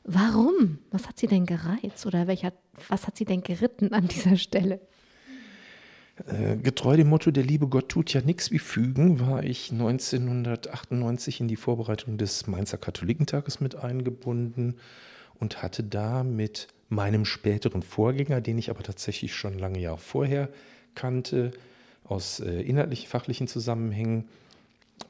[0.03, 0.79] Warum?
[0.91, 2.53] Was hat Sie denn gereizt oder welcher,
[2.87, 4.79] was hat Sie denn geritten an dieser Stelle?
[6.27, 11.39] Äh, getreu dem Motto, der liebe Gott tut ja nichts wie fügen, war ich 1998
[11.41, 14.75] in die Vorbereitung des Mainzer Katholikentages mit eingebunden
[15.41, 20.49] und hatte da mit meinem späteren Vorgänger, den ich aber tatsächlich schon lange Jahre vorher
[20.95, 21.51] kannte,
[22.05, 24.29] aus äh, inhaltlich fachlichen Zusammenhängen,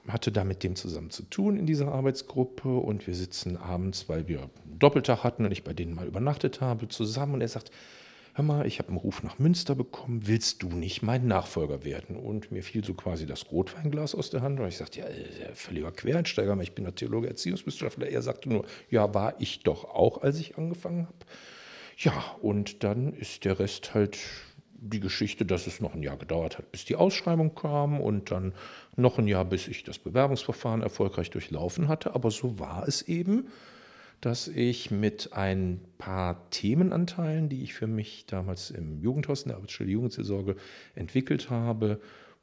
[0.08, 4.28] hatte da mit dem zusammen zu tun in dieser Arbeitsgruppe und wir sitzen abends, weil
[4.28, 7.34] wir Doppeltag hatten und ich bei denen mal übernachtet habe, zusammen.
[7.36, 7.72] Und er sagt,
[8.34, 12.15] hör mal, ich habe einen Ruf nach Münster bekommen, willst du nicht mein Nachfolger werden?
[12.15, 15.06] Und mir fiel so quasi das Rotweinglas aus der Hand und ich sagte, ja,
[15.54, 18.08] völliger Quereinsteiger, ich bin der Theologe, Erziehungswissenschaftler.
[18.08, 21.17] Er sagte nur, ja, war ich doch auch, als ich angefangen habe.
[21.98, 24.17] Ja, und dann ist der Rest halt
[24.82, 28.54] die Geschichte, dass es noch ein Jahr gedauert hat, bis die Ausschreibung kam und dann
[28.96, 32.15] noch ein Jahr, bis ich das Bewerbungsverfahren erfolgreich durchlaufen hatte.
[32.15, 33.50] Aber so war es eben
[34.22, 39.58] dass ich mit ein paar Themenanteilen, die ich für mich damals im Jugendhaus in der
[39.58, 40.56] Arbeitsstelle Jugendseelsorge
[40.94, 42.00] entwickelt habe,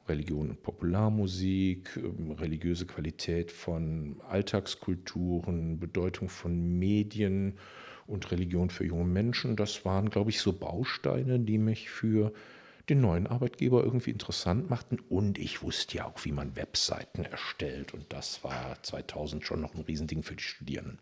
[0.09, 7.57] Religion und Popularmusik, ähm, religiöse Qualität von Alltagskulturen, Bedeutung von Medien
[8.07, 12.33] und Religion für junge Menschen, das waren, glaube ich, so Bausteine, die mich für
[12.89, 14.97] den neuen Arbeitgeber irgendwie interessant machten.
[15.09, 17.93] Und ich wusste ja auch, wie man Webseiten erstellt.
[17.93, 20.97] Und das war 2000 schon noch ein Riesending für die Studierenden.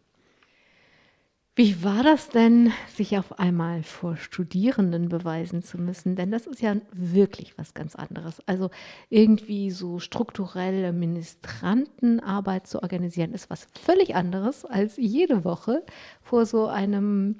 [1.58, 6.15] Wie war das denn, sich auf einmal vor Studierenden beweisen zu müssen?
[6.15, 8.43] Denn das ist ja wirklich was ganz anderes.
[8.46, 8.70] Also
[9.10, 15.84] irgendwie so strukturelle Ministrantenarbeit zu organisieren, ist was völlig anderes, als jede Woche
[16.22, 17.38] vor so einem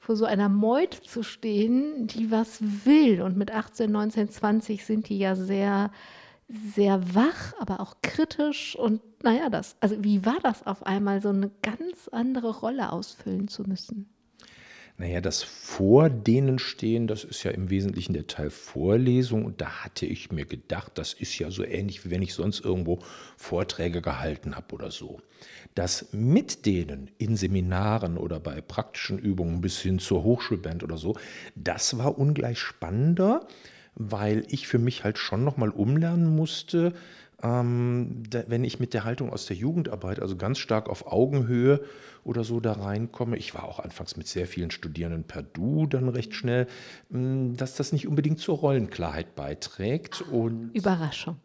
[0.00, 3.22] vor so einer Meut zu stehen, die was will.
[3.22, 5.92] Und mit 18, 19, 20 sind die ja sehr
[6.74, 11.30] sehr wach, aber auch kritisch und naja, das, also wie war das auf einmal, so
[11.30, 14.08] eine ganz andere Rolle ausfüllen zu müssen?
[14.98, 19.44] Naja, das vor denen stehen, das ist ja im Wesentlichen der Teil Vorlesung.
[19.46, 22.64] Und da hatte ich mir gedacht, das ist ja so ähnlich, wie wenn ich sonst
[22.64, 22.98] irgendwo
[23.36, 25.20] Vorträge gehalten habe oder so.
[25.74, 31.16] Das mit denen in Seminaren oder bei praktischen Übungen bis hin zur Hochschulband oder so,
[31.56, 33.48] das war ungleich spannender,
[33.94, 36.92] weil ich für mich halt schon nochmal umlernen musste,
[37.42, 41.80] ähm, da, wenn ich mit der Haltung aus der Jugendarbeit, also ganz stark auf Augenhöhe
[42.24, 46.08] oder so da reinkomme, ich war auch anfangs mit sehr vielen Studierenden per Du dann
[46.08, 46.68] recht schnell,
[47.10, 50.22] hm, dass das nicht unbedingt zur Rollenklarheit beiträgt.
[50.22, 51.36] Und Überraschung.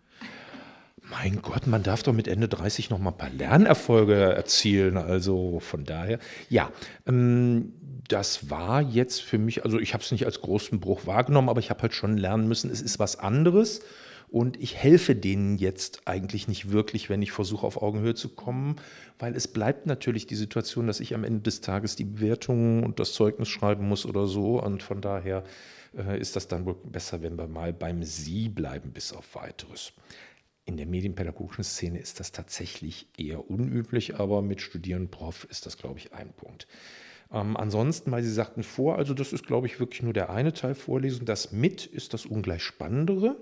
[1.09, 4.97] Mein Gott, man darf doch mit Ende 30 noch mal ein paar Lernerfolge erzielen.
[4.97, 6.71] Also von daher, ja,
[7.05, 7.73] ähm,
[8.07, 11.59] das war jetzt für mich, also ich habe es nicht als großen Bruch wahrgenommen, aber
[11.59, 13.81] ich habe halt schon lernen müssen, es ist was anderes.
[14.29, 18.75] Und ich helfe denen jetzt eigentlich nicht wirklich, wenn ich versuche, auf Augenhöhe zu kommen,
[19.19, 22.99] weil es bleibt natürlich die Situation, dass ich am Ende des Tages die Bewertungen und
[22.99, 24.61] das Zeugnis schreiben muss oder so.
[24.61, 25.45] Und von daher
[25.97, 29.93] äh, ist das dann wohl besser, wenn wir mal beim Sie bleiben, bis auf weiteres.
[30.67, 35.77] In der medienpädagogischen Szene ist das tatsächlich eher unüblich, aber mit Studieren Prof ist das,
[35.77, 36.67] glaube ich, ein Punkt.
[37.31, 40.51] Ähm, ansonsten, weil Sie sagten vor, also das ist, glaube ich, wirklich nur der eine
[40.51, 41.25] Teil Vorlesung.
[41.25, 43.37] Das mit ist das ungleich spannendere.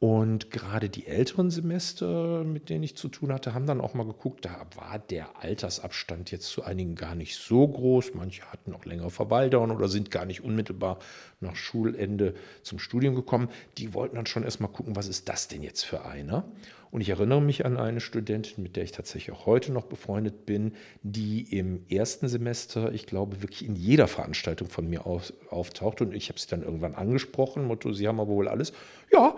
[0.00, 4.06] Und gerade die älteren Semester, mit denen ich zu tun hatte, haben dann auch mal
[4.06, 8.14] geguckt, da war der Altersabstand jetzt zu einigen gar nicht so groß.
[8.14, 11.00] Manche hatten auch längere Verweildauern oder sind gar nicht unmittelbar
[11.40, 13.48] nach Schulende zum Studium gekommen.
[13.76, 16.44] Die wollten dann schon erstmal gucken, was ist das denn jetzt für einer?
[16.92, 20.46] Und ich erinnere mich an eine Studentin, mit der ich tatsächlich auch heute noch befreundet
[20.46, 26.00] bin, die im ersten Semester, ich glaube, wirklich in jeder Veranstaltung von mir auf, auftaucht.
[26.00, 28.72] Und ich habe sie dann irgendwann angesprochen, Motto, Sie haben aber wohl alles.
[29.12, 29.36] Ja,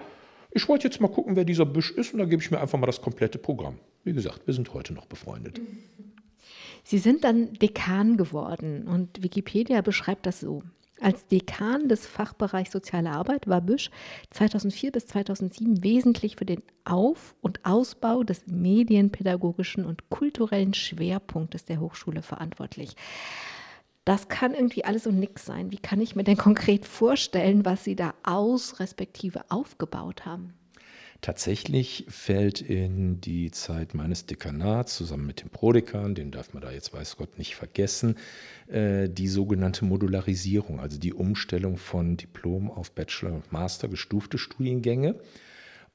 [0.52, 2.78] ich wollte jetzt mal gucken, wer dieser Büsch ist und dann gebe ich mir einfach
[2.78, 3.78] mal das komplette Programm.
[4.04, 5.60] Wie gesagt, wir sind heute noch befreundet.
[6.84, 10.62] Sie sind dann Dekan geworden und Wikipedia beschreibt das so.
[11.00, 13.90] Als Dekan des Fachbereichs Soziale Arbeit war Büsch
[14.30, 21.80] 2004 bis 2007 wesentlich für den Auf- und Ausbau des medienpädagogischen und kulturellen Schwerpunktes der
[21.80, 22.96] Hochschule verantwortlich.
[24.10, 25.70] Das kann irgendwie alles und nichts sein.
[25.70, 30.52] Wie kann ich mir denn konkret vorstellen, was Sie da aus respektive aufgebaut haben?
[31.20, 36.72] Tatsächlich fällt in die Zeit meines Dekanats zusammen mit dem Prodekan, den darf man da
[36.72, 38.16] jetzt weiß Gott nicht vergessen,
[38.66, 45.20] äh, die sogenannte Modularisierung, also die Umstellung von Diplom auf Bachelor und Master gestufte Studiengänge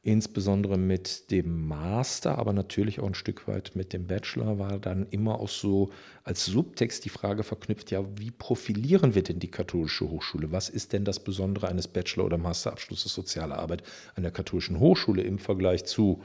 [0.06, 5.08] insbesondere mit dem Master, aber natürlich auch ein Stück weit mit dem Bachelor, war dann
[5.10, 5.90] immer auch so
[6.24, 10.52] als Subtext die Frage verknüpft, ja, wie profilieren wir denn die katholische Hochschule?
[10.52, 13.82] Was ist denn das Besondere eines Bachelor- oder Masterabschlusses Soziale Arbeit
[14.14, 16.22] an der katholischen Hochschule im Vergleich zu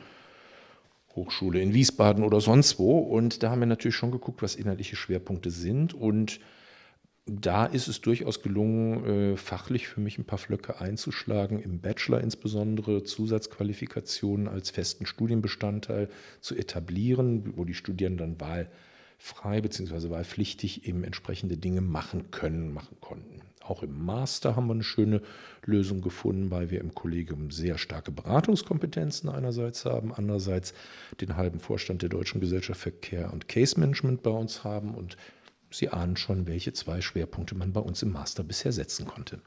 [1.16, 2.99] Hochschule in Wiesbaden oder sonst wo?
[2.99, 6.38] Und da haben wir natürlich schon geguckt, was inhaltliche Schwerpunkte sind und
[7.33, 12.21] da ist es durchaus gelungen, äh, fachlich für mich ein paar Flöcke einzuschlagen, im Bachelor
[12.21, 16.09] insbesondere Zusatzqualifikationen als festen Studienbestandteil
[16.40, 18.69] zu etablieren, wo die Studierenden dann
[19.21, 20.11] wahlfrei bzw.
[20.11, 23.43] wahlpflichtig eben entsprechende Dinge machen können, machen konnten.
[23.62, 25.23] Auch im Master haben wir eine schöne
[25.64, 30.75] Lösung gefunden, weil wir im Kollegium sehr starke Beratungskompetenzen einerseits haben, andererseits
[31.21, 35.16] den halben Vorstand der Deutschen Gesellschaft für Care und Case Management bei uns haben und
[35.71, 39.41] Sie ahnen schon, welche zwei Schwerpunkte man bei uns im Master bisher setzen konnte.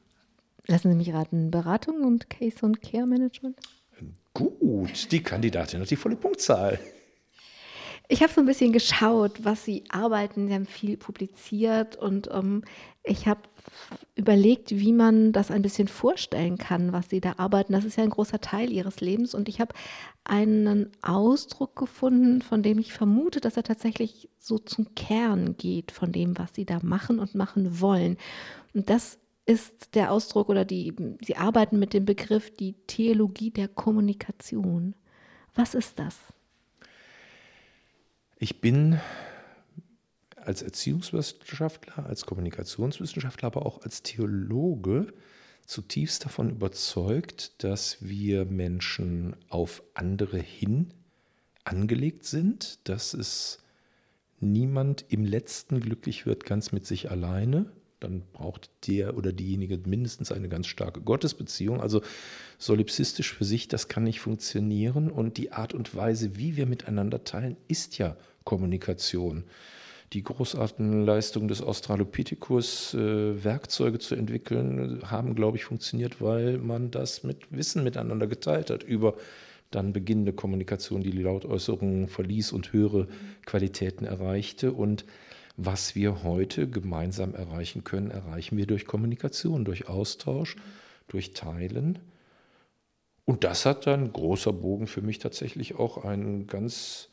[0.66, 3.60] Lassen Sie mich raten, Beratung und Case und Care Management?
[4.34, 6.80] Gut, die Kandidatin hat die volle Punktzahl.
[8.10, 10.48] Ich habe so ein bisschen geschaut, was Sie arbeiten.
[10.48, 12.64] Sie haben viel publiziert und ähm,
[13.04, 13.42] ich habe
[14.16, 17.74] überlegt, wie man das ein bisschen vorstellen kann, was Sie da arbeiten.
[17.74, 19.74] Das ist ja ein großer Teil Ihres Lebens und ich habe
[20.26, 26.12] einen Ausdruck gefunden, von dem ich vermute, dass er tatsächlich so zum Kern geht von
[26.12, 28.18] dem, was Sie da machen und machen wollen.
[28.74, 33.68] Und das ist der Ausdruck oder die, Sie arbeiten mit dem Begriff die Theologie der
[33.68, 34.96] Kommunikation.
[35.56, 36.18] Was ist das?
[38.44, 39.00] Ich bin
[40.36, 45.14] als Erziehungswissenschaftler, als Kommunikationswissenschaftler, aber auch als Theologe
[45.66, 50.94] zutiefst davon überzeugt, dass wir Menschen auf andere hin
[51.64, 53.64] angelegt sind, dass es
[54.42, 57.72] niemand im letzten glücklich wird ganz mit sich alleine.
[58.04, 61.80] Dann braucht der oder diejenige mindestens eine ganz starke Gottesbeziehung.
[61.80, 62.02] Also
[62.58, 65.10] solipsistisch für sich, das kann nicht funktionieren.
[65.10, 69.46] Und die Art und Weise, wie wir miteinander teilen, ist ja Kommunikation.
[70.12, 76.92] Die großartigen Leistungen des Australopithecus, äh, Werkzeuge zu entwickeln, haben, glaube ich, funktioniert, weil man
[76.92, 79.16] das mit Wissen miteinander geteilt hat über
[79.72, 83.08] dann beginnende Kommunikation, die Lautäußerungen verließ und höhere
[83.46, 84.72] Qualitäten erreichte.
[84.74, 85.06] Und
[85.56, 90.56] was wir heute gemeinsam erreichen können, erreichen wir durch Kommunikation, durch Austausch,
[91.08, 92.00] durch Teilen.
[93.26, 97.10] Und das hat dann großer Bogen für mich tatsächlich auch einen ganz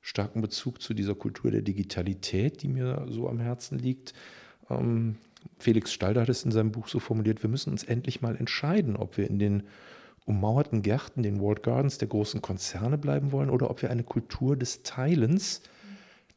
[0.00, 4.12] starken Bezug zu dieser Kultur der Digitalität, die mir so am Herzen liegt.
[4.68, 5.16] Ähm,
[5.58, 8.96] Felix Stalder hat es in seinem Buch so formuliert, wir müssen uns endlich mal entscheiden,
[8.96, 9.62] ob wir in den
[10.26, 14.56] ummauerten Gärten, den World Gardens der großen Konzerne bleiben wollen oder ob wir eine Kultur
[14.56, 15.62] des Teilens,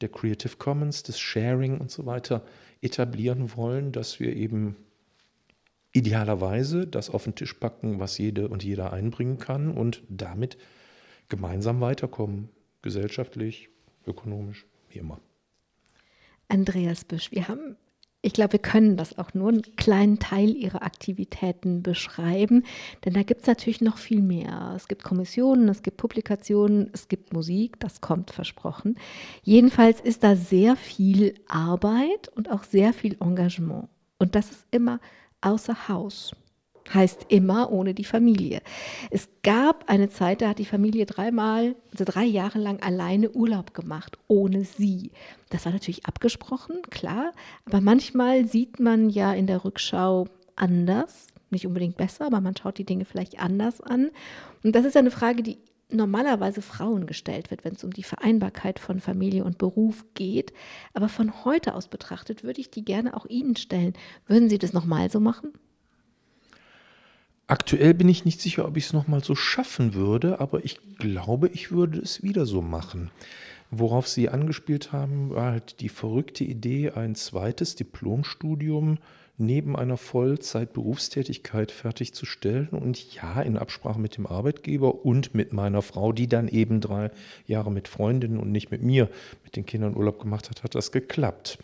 [0.02, 2.46] der Creative Commons, des Sharing und so weiter
[2.82, 4.76] etablieren wollen, dass wir eben
[5.94, 10.58] idealerweise das auf den Tisch packen, was jede und jeder einbringen kann und damit
[11.30, 12.50] gemeinsam weiterkommen
[12.82, 13.70] gesellschaftlich,
[14.06, 15.20] ökonomisch, wie immer.
[16.48, 17.76] Andreas Büsch, wir haben,
[18.22, 22.64] ich glaube, wir können das auch nur einen kleinen Teil Ihrer Aktivitäten beschreiben,
[23.06, 24.74] denn da gibt es natürlich noch viel mehr.
[24.76, 28.98] Es gibt Kommissionen, es gibt Publikationen, es gibt Musik, das kommt versprochen.
[29.44, 33.88] Jedenfalls ist da sehr viel Arbeit und auch sehr viel Engagement.
[34.18, 35.00] Und das ist immer
[35.42, 36.32] außer Haus
[36.94, 38.62] heißt immer ohne die Familie.
[39.12, 43.74] Es gab eine Zeit, da hat die Familie dreimal, also drei Jahre lang alleine Urlaub
[43.74, 45.12] gemacht, ohne sie.
[45.50, 47.32] Das war natürlich abgesprochen, klar,
[47.66, 52.78] aber manchmal sieht man ja in der Rückschau anders, nicht unbedingt besser, aber man schaut
[52.78, 54.12] die Dinge vielleicht anders an.
[54.64, 55.58] Und das ist eine Frage, die
[55.90, 60.54] normalerweise Frauen gestellt wird, wenn es um die Vereinbarkeit von Familie und Beruf geht.
[60.94, 63.94] Aber von heute aus betrachtet würde ich die gerne auch Ihnen stellen.
[64.26, 65.54] Würden Sie das nochmal so machen?
[67.50, 71.48] Aktuell bin ich nicht sicher, ob ich es nochmal so schaffen würde, aber ich glaube,
[71.48, 73.10] ich würde es wieder so machen.
[73.72, 78.98] Worauf Sie angespielt haben, war halt die verrückte Idee, ein zweites Diplomstudium
[79.38, 82.68] neben einer Vollzeit-Berufstätigkeit fertigzustellen.
[82.70, 87.12] Und ja, in Absprache mit dem Arbeitgeber und mit meiner Frau, die dann eben drei
[87.46, 89.10] Jahre mit Freundinnen und nicht mit mir,
[89.44, 91.60] mit den Kindern Urlaub gemacht hat, hat das geklappt.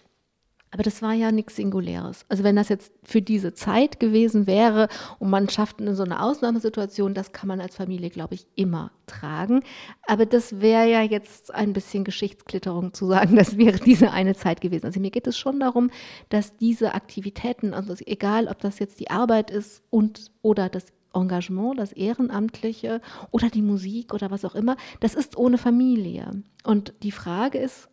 [0.73, 2.25] Aber das war ja nichts Singuläres.
[2.29, 4.87] Also wenn das jetzt für diese Zeit gewesen wäre
[5.19, 8.91] und man schafft in so eine Ausnahmesituation, das kann man als Familie, glaube ich, immer
[9.05, 9.61] tragen.
[10.07, 14.61] Aber das wäre ja jetzt ein bisschen Geschichtsklitterung zu sagen, das wäre diese eine Zeit
[14.61, 14.87] gewesen.
[14.87, 15.91] Also mir geht es schon darum,
[16.29, 21.77] dass diese Aktivitäten, also egal ob das jetzt die Arbeit ist und oder das Engagement,
[21.77, 22.99] das Ehrenamtliche
[23.29, 26.31] oder die Musik oder was auch immer, das ist ohne Familie.
[26.63, 27.89] Und die Frage ist,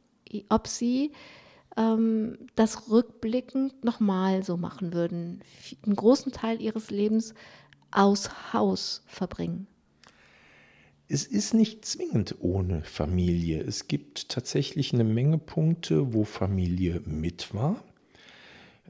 [0.48, 1.12] ob Sie
[1.76, 5.42] ähm, das rückblickend nochmal so machen würden,
[5.84, 7.34] einen großen Teil Ihres Lebens
[7.90, 9.66] aus Haus verbringen.
[11.08, 13.62] Es ist nicht zwingend ohne Familie.
[13.62, 17.82] Es gibt tatsächlich eine Menge Punkte, wo Familie mit war.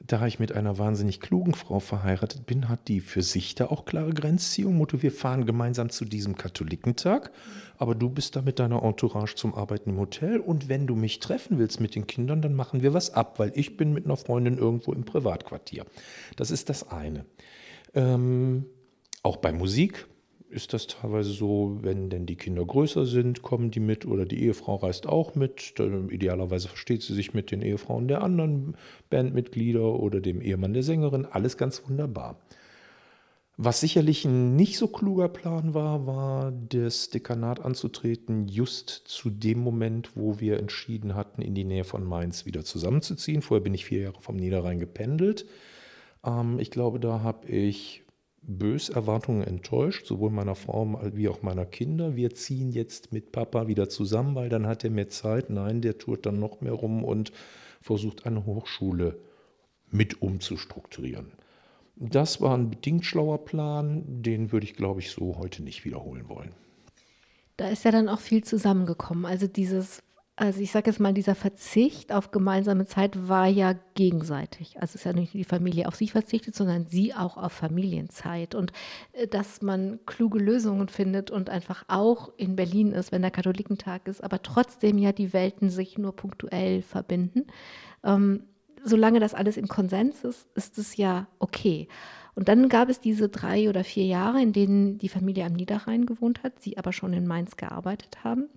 [0.07, 3.85] Da ich mit einer wahnsinnig klugen Frau verheiratet bin, hat die für sich da auch
[3.85, 4.77] klare Grenzziehung.
[4.77, 7.31] Motto, wir fahren gemeinsam zu diesem Katholikentag,
[7.77, 11.21] aber du bist da mit deiner Entourage zum Arbeiten im Hotel und wenn du mich
[11.21, 14.17] treffen willst mit den Kindern, dann machen wir was ab, weil ich bin mit einer
[14.17, 15.85] Freundin irgendwo im Privatquartier.
[16.37, 17.27] Das ist das eine.
[17.95, 18.65] Ähm,
[19.23, 20.07] auch bei Musik
[20.51, 24.43] ist das teilweise so, wenn denn die Kinder größer sind, kommen die mit oder die
[24.43, 25.75] Ehefrau reist auch mit.
[25.79, 28.77] Idealerweise versteht sie sich mit den Ehefrauen der anderen
[29.11, 31.25] Bandmitglieder oder dem Ehemann der Sängerin.
[31.25, 32.37] Alles ganz wunderbar.
[33.63, 39.59] Was sicherlich ein nicht so kluger Plan war, war das Dekanat anzutreten, just zu dem
[39.59, 43.43] Moment, wo wir entschieden hatten, in die Nähe von Mainz wieder zusammenzuziehen.
[43.43, 45.45] Vorher bin ich vier Jahre vom Niederrhein gependelt.
[46.25, 48.03] Ähm, ich glaube, da habe ich
[48.59, 52.17] bös Erwartungen enttäuscht, sowohl meiner Frau wie auch meiner Kinder.
[52.17, 55.51] Wir ziehen jetzt mit Papa wieder zusammen, weil dann hat er mehr Zeit.
[55.51, 57.33] Nein, der tourt dann noch mehr rum und
[57.81, 59.19] versucht eine Hochschule
[59.91, 61.33] mit umzustrukturieren.
[61.97, 66.29] Das war ein bedingt schlauer Plan, den würde ich, glaube ich, so heute nicht wiederholen
[66.29, 66.53] wollen.
[67.57, 69.27] Da ist ja dann auch viel zusammengekommen.
[69.27, 70.03] Also dieses
[70.41, 74.77] also ich sage jetzt mal, dieser Verzicht auf gemeinsame Zeit war ja gegenseitig.
[74.81, 78.55] Also es ist ja nicht die Familie auf sich verzichtet, sondern sie auch auf Familienzeit.
[78.55, 78.73] Und
[79.13, 84.09] äh, dass man kluge Lösungen findet und einfach auch in Berlin ist, wenn der Katholikentag
[84.09, 87.47] ist, aber trotzdem ja die Welten sich nur punktuell verbinden.
[88.03, 88.45] Ähm,
[88.83, 91.87] solange das alles im Konsens ist, ist es ja okay.
[92.35, 96.07] Und dann gab es diese drei oder vier Jahre, in denen die Familie am Niederrhein
[96.07, 98.49] gewohnt hat, sie aber schon in Mainz gearbeitet haben.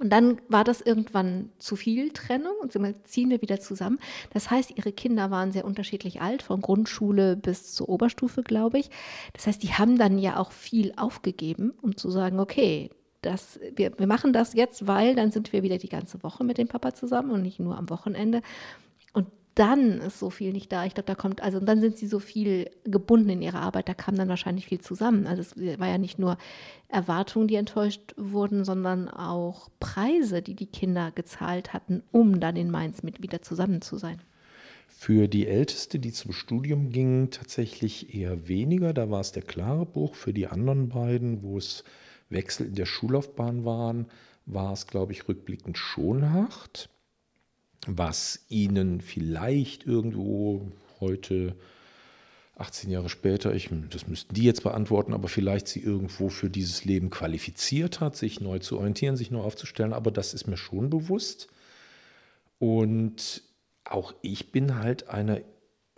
[0.00, 4.00] Und dann war das irgendwann zu viel Trennung und sie ziehen wir wieder zusammen.
[4.32, 8.90] Das heißt, ihre Kinder waren sehr unterschiedlich alt, von Grundschule bis zur Oberstufe, glaube ich.
[9.34, 12.90] Das heißt, die haben dann ja auch viel aufgegeben, um zu sagen, okay,
[13.22, 16.58] das, wir, wir machen das jetzt, weil dann sind wir wieder die ganze Woche mit
[16.58, 18.42] dem Papa zusammen und nicht nur am Wochenende
[19.54, 20.84] dann ist so viel nicht da.
[20.84, 23.94] Ich glaube, da kommt, also dann sind sie so viel gebunden in ihrer Arbeit, da
[23.94, 25.26] kam dann wahrscheinlich viel zusammen.
[25.26, 26.38] Also es war ja nicht nur
[26.88, 32.70] Erwartungen, die enttäuscht wurden, sondern auch Preise, die die Kinder gezahlt hatten, um dann in
[32.70, 34.20] Mainz mit wieder zusammen zu sein.
[34.88, 38.92] Für die Älteste, die zum Studium ging, tatsächlich eher weniger.
[38.92, 40.14] Da war es der klare Bruch.
[40.14, 41.84] Für die anderen beiden, wo es
[42.30, 44.06] Wechsel in der Schullaufbahn waren,
[44.46, 46.90] war es, glaube ich, rückblickend schon hart
[47.86, 51.54] was ihnen vielleicht irgendwo heute
[52.56, 56.84] 18 Jahre später, ich, das müssten die jetzt beantworten, aber vielleicht sie irgendwo für dieses
[56.84, 59.92] Leben qualifiziert hat, sich neu zu orientieren, sich neu aufzustellen.
[59.92, 61.48] Aber das ist mir schon bewusst.
[62.58, 63.42] Und
[63.84, 65.40] auch ich bin halt einer,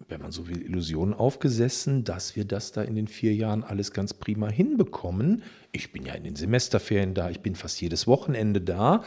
[0.09, 3.93] wenn man so will, Illusion aufgesessen, dass wir das da in den vier Jahren alles
[3.93, 5.43] ganz prima hinbekommen.
[5.73, 9.05] Ich bin ja in den Semesterferien da, ich bin fast jedes Wochenende da.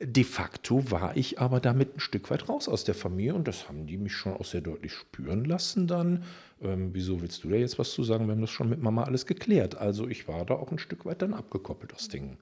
[0.00, 3.68] De facto war ich aber damit ein Stück weit raus aus der Familie und das
[3.68, 6.24] haben die mich schon auch sehr deutlich spüren lassen dann.
[6.60, 8.26] Ähm, wieso willst du da jetzt was zu sagen?
[8.26, 9.76] Wir haben das schon mit Mama alles geklärt.
[9.76, 12.38] Also ich war da auch ein Stück weit dann abgekoppelt aus Dingen.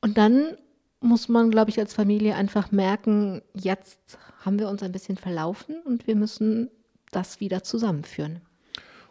[0.00, 0.56] Und dann
[1.00, 5.80] muss man, glaube ich, als Familie einfach merken, jetzt haben wir uns ein bisschen verlaufen
[5.84, 6.70] und wir müssen
[7.10, 8.40] das wieder zusammenführen.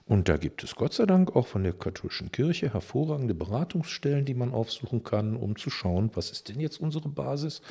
[0.10, 4.34] Und da gibt es Gott sei Dank auch von der katholischen Kirche hervorragende Beratungsstellen, die
[4.34, 7.62] man aufsuchen kann, um zu schauen, was ist denn jetzt unsere Basis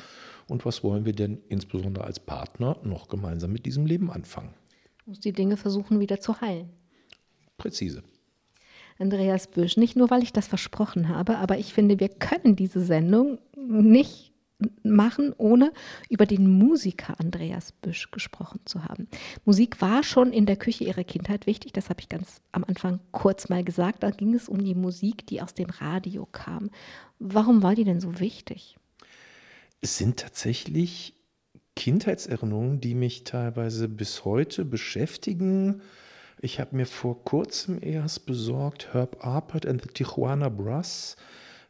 [0.47, 4.53] und was wollen wir denn insbesondere als Partner noch gemeinsam mit diesem Leben anfangen.
[5.05, 6.69] Muss die Dinge versuchen wieder zu heilen.
[7.57, 8.03] Präzise.
[8.99, 12.79] Andreas Büsch, nicht nur, weil ich das versprochen habe, aber ich finde, wir können diese
[12.79, 14.28] Sendung nicht
[14.83, 15.71] machen, ohne
[16.09, 19.07] über den Musiker Andreas Büsch gesprochen zu haben.
[19.45, 22.99] Musik war schon in der Küche ihrer Kindheit wichtig, das habe ich ganz am Anfang
[23.11, 24.03] kurz mal gesagt.
[24.03, 26.69] Da ging es um die Musik, die aus dem Radio kam.
[27.19, 28.77] Warum war die denn so wichtig?
[29.81, 31.15] Es sind tatsächlich
[31.75, 35.81] Kindheitserinnerungen, die mich teilweise bis heute beschäftigen.
[36.41, 41.15] Ich habe mir vor kurzem erst besorgt Herb Arpert and the Tijuana Brass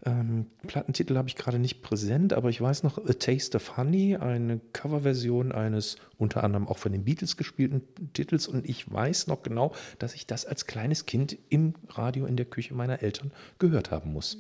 [0.05, 4.15] ähm, Plattentitel habe ich gerade nicht präsent, aber ich weiß noch A Taste of Honey,
[4.15, 7.81] eine Coverversion eines unter anderem auch von den Beatles gespielten
[8.13, 8.47] Titels.
[8.47, 12.45] Und ich weiß noch genau, dass ich das als kleines Kind im Radio in der
[12.45, 14.37] Küche meiner Eltern gehört haben muss.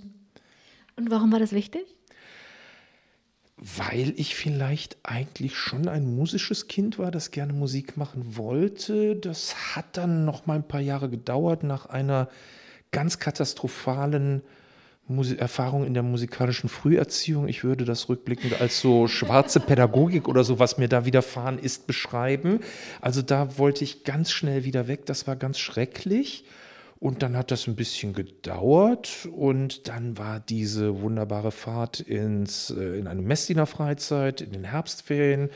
[0.95, 1.83] Und warum war das wichtig?
[3.57, 9.17] Weil ich vielleicht eigentlich schon ein musisches Kind war, das gerne Musik machen wollte.
[9.17, 12.29] Das hat dann noch mal ein paar Jahre gedauert nach einer
[12.91, 14.41] ganz katastrophalen
[15.37, 17.47] Erfahrung in der musikalischen Früherziehung.
[17.47, 21.87] Ich würde das rückblickend als so schwarze Pädagogik oder so, was mir da widerfahren ist,
[21.87, 22.59] beschreiben.
[23.01, 25.05] Also da wollte ich ganz schnell wieder weg.
[25.05, 26.45] Das war ganz schrecklich.
[26.99, 32.99] Und dann hat das ein bisschen gedauert und dann war diese wunderbare Fahrt ins, äh,
[32.99, 35.49] in eine Messdiener Freizeit, in den Herbstferien.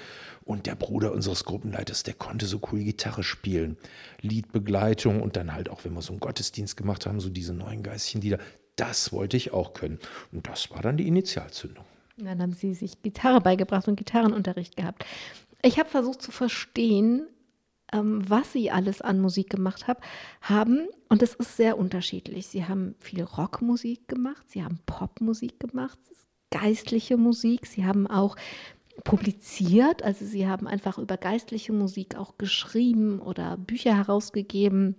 [0.46, 3.78] Und der Bruder unseres Gruppenleiters, der konnte so cool Gitarre spielen,
[4.22, 7.84] Liedbegleitung und dann halt auch, wenn wir so einen Gottesdienst gemacht haben, so diese neuen
[7.84, 8.40] geistlichen Lieder.
[8.76, 10.00] Das wollte ich auch können.
[10.32, 11.86] Und das war dann die Initialzündung.
[12.18, 15.06] Dann haben Sie sich Gitarre beigebracht und Gitarrenunterricht gehabt.
[15.62, 17.28] Ich habe versucht zu verstehen,
[17.94, 20.04] ähm, was sie alles an Musik gemacht hab,
[20.42, 20.88] haben.
[21.10, 22.48] Und es ist sehr unterschiedlich.
[22.48, 25.98] Sie haben viel Rockmusik gemacht, sie haben Popmusik gemacht,
[26.52, 28.36] geistliche Musik, sie haben auch
[29.04, 34.96] publiziert, also sie haben einfach über geistliche Musik auch geschrieben oder Bücher herausgegeben.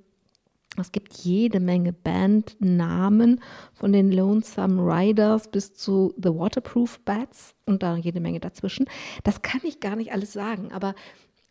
[0.78, 3.40] Es gibt jede Menge Bandnamen
[3.72, 8.86] von den Lonesome Riders bis zu The Waterproof Bats und da jede Menge dazwischen.
[9.22, 10.94] Das kann ich gar nicht alles sagen, aber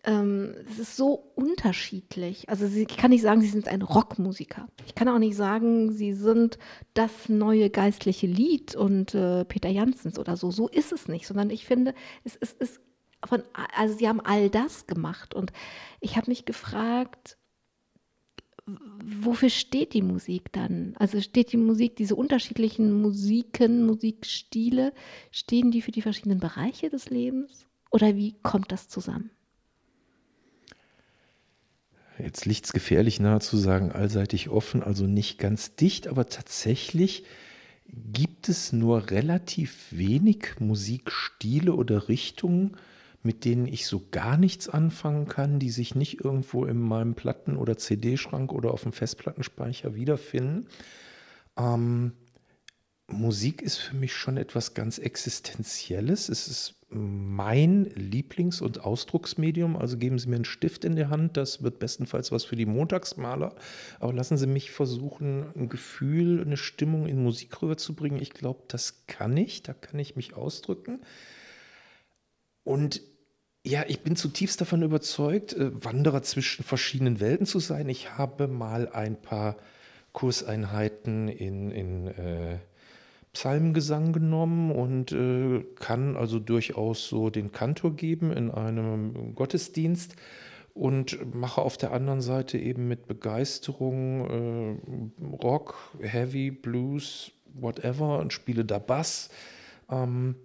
[0.05, 2.49] ähm, es ist so unterschiedlich.
[2.49, 4.67] Also ich kann nicht sagen, sie sind ein Rockmusiker.
[4.85, 6.57] Ich kann auch nicht sagen, sie sind
[6.93, 10.51] das neue geistliche Lied und äh, Peter Janssens oder so.
[10.51, 11.93] So ist es nicht, sondern ich finde,
[12.25, 12.81] es, ist
[13.25, 13.43] von,
[13.77, 15.53] also sie haben all das gemacht und
[16.01, 17.37] ich habe mich gefragt,
[18.65, 20.95] wofür steht die Musik dann?
[20.97, 24.93] Also steht die Musik, diese unterschiedlichen Musiken, Musikstile,
[25.31, 27.65] stehen die für die verschiedenen Bereiche des Lebens?
[27.91, 29.31] Oder wie kommt das zusammen?
[32.19, 37.25] Jetzt liegt es gefährlich nahe zu sagen, allseitig offen, also nicht ganz dicht, aber tatsächlich
[37.87, 42.77] gibt es nur relativ wenig Musikstile oder Richtungen,
[43.23, 47.55] mit denen ich so gar nichts anfangen kann, die sich nicht irgendwo in meinem Platten-
[47.55, 50.67] oder CD-Schrank oder auf dem Festplattenspeicher wiederfinden.
[51.57, 52.11] Ähm,
[53.07, 56.29] Musik ist für mich schon etwas ganz Existenzielles.
[56.29, 59.77] Es ist mein Lieblings- und Ausdrucksmedium.
[59.77, 62.65] Also geben Sie mir einen Stift in die Hand, das wird bestenfalls was für die
[62.65, 63.55] Montagsmaler.
[63.99, 68.21] Aber lassen Sie mich versuchen, ein Gefühl, eine Stimmung in Musik rüberzubringen.
[68.21, 71.01] Ich glaube, das kann ich, da kann ich mich ausdrücken.
[72.63, 73.01] Und
[73.65, 77.87] ja, ich bin zutiefst davon überzeugt, äh, Wanderer zwischen verschiedenen Welten zu sein.
[77.89, 79.55] Ich habe mal ein paar
[80.11, 82.59] Kurseinheiten in, in äh,
[83.31, 90.15] Psalmgesang genommen und äh, kann also durchaus so den Kantor geben in einem Gottesdienst
[90.73, 94.79] und mache auf der anderen Seite eben mit Begeisterung
[95.21, 99.29] äh, Rock, Heavy, Blues, whatever und spiele da Bass.
[99.89, 100.35] Ähm,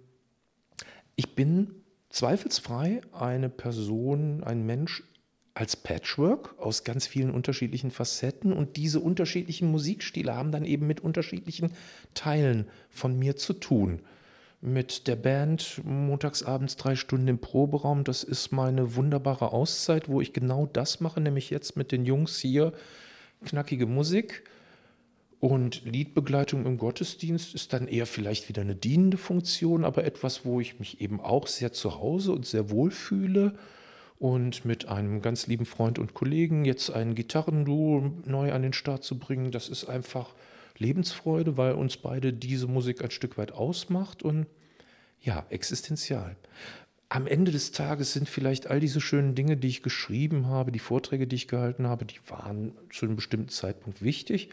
[1.15, 5.03] ich bin zweifelsfrei eine Person, ein Mensch,
[5.59, 11.01] als Patchwork aus ganz vielen unterschiedlichen Facetten und diese unterschiedlichen Musikstile haben dann eben mit
[11.01, 11.73] unterschiedlichen
[12.13, 14.01] Teilen von mir zu tun.
[14.61, 20.31] Mit der Band montagsabends drei Stunden im Proberaum, das ist meine wunderbare Auszeit, wo ich
[20.31, 22.73] genau das mache, nämlich jetzt mit den Jungs hier
[23.45, 24.43] knackige Musik.
[25.39, 30.59] Und Liedbegleitung im Gottesdienst ist dann eher vielleicht wieder eine dienende Funktion, aber etwas, wo
[30.59, 33.53] ich mich eben auch sehr zu Hause und sehr wohl fühle
[34.17, 39.05] und mit einem ganz lieben Freund und Kollegen jetzt ein Gitarrenduo neu an den Start
[39.05, 40.35] zu bringen, das ist einfach
[40.77, 44.45] Lebensfreude, weil uns beide diese Musik ein Stück weit ausmacht und
[45.21, 46.35] ja, existenzial.
[47.07, 50.79] Am Ende des Tages sind vielleicht all diese schönen Dinge, die ich geschrieben habe, die
[50.79, 54.49] Vorträge, die ich gehalten habe, die waren zu einem bestimmten Zeitpunkt wichtig.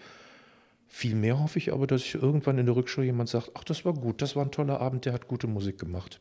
[0.86, 3.92] Vielmehr hoffe ich aber, dass ich irgendwann in der Rückschau jemand sagt, ach, das war
[3.92, 6.20] gut, das war ein toller Abend, der hat gute Musik gemacht.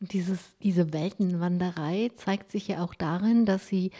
[0.00, 3.92] Dieses, diese Weltenwanderei zeigt sich ja auch darin, dass sie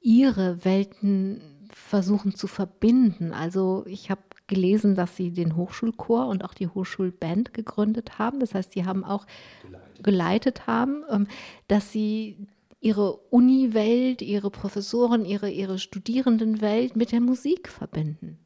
[0.00, 3.32] ihre Welten versuchen zu verbinden.
[3.32, 8.40] Also ich habe gelesen, dass sie den Hochschulchor und auch die Hochschulband gegründet haben.
[8.40, 9.26] Das heißt, sie haben auch
[9.62, 11.26] geleitet, geleitet haben, ähm,
[11.68, 12.46] dass sie
[12.80, 18.38] ihre Uni-Welt, ihre Professoren, ihre, ihre Studierendenwelt mit der Musik verbinden.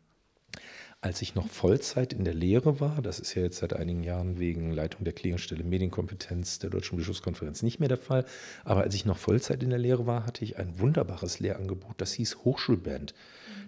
[1.00, 4.40] Als ich noch Vollzeit in der Lehre war, das ist ja jetzt seit einigen Jahren
[4.40, 8.24] wegen Leitung der Klärstelle Medienkompetenz der Deutschen Bischofskonferenz nicht mehr der Fall,
[8.64, 12.14] aber als ich noch Vollzeit in der Lehre war, hatte ich ein wunderbares Lehrangebot, das
[12.14, 13.14] hieß Hochschulband.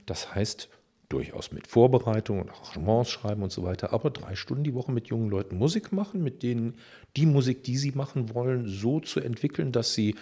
[0.07, 0.71] Das heißt,
[1.09, 5.07] durchaus mit Vorbereitung und Arrangements schreiben und so weiter, aber drei Stunden die Woche mit
[5.07, 6.75] jungen Leuten Musik machen, mit denen
[7.17, 10.17] die Musik, die sie machen wollen, so zu entwickeln, dass sie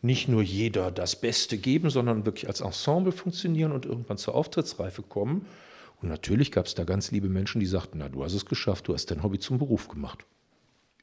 [0.00, 5.02] nicht nur jeder das Beste geben, sondern wirklich als Ensemble funktionieren und irgendwann zur Auftrittsreife
[5.02, 5.44] kommen.
[6.04, 8.88] Und natürlich gab es da ganz liebe Menschen, die sagten, na, du hast es geschafft,
[8.88, 10.26] du hast dein Hobby zum Beruf gemacht.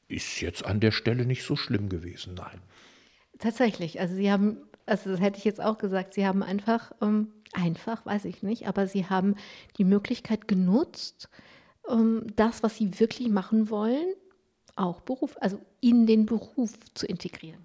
[0.06, 2.60] Ist jetzt an der Stelle nicht so schlimm gewesen, nein.
[3.38, 7.28] Tatsächlich, also Sie haben, also das hätte ich jetzt auch gesagt, Sie haben einfach ähm,
[7.52, 9.34] Einfach, weiß ich nicht, aber Sie haben
[9.76, 11.28] die Möglichkeit genutzt,
[11.86, 14.14] ähm, das, was Sie wirklich machen wollen,
[14.74, 17.62] auch Beruf, also in den Beruf zu integrieren.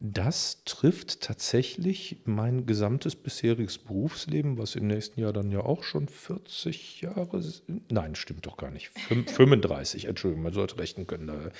[0.00, 6.06] Das trifft tatsächlich mein gesamtes bisheriges Berufsleben, was im nächsten Jahr dann ja auch schon
[6.06, 7.42] 40 Jahre.
[7.88, 8.90] Nein, stimmt doch gar nicht.
[8.90, 11.50] 35, Entschuldigung, man sollte rechnen können.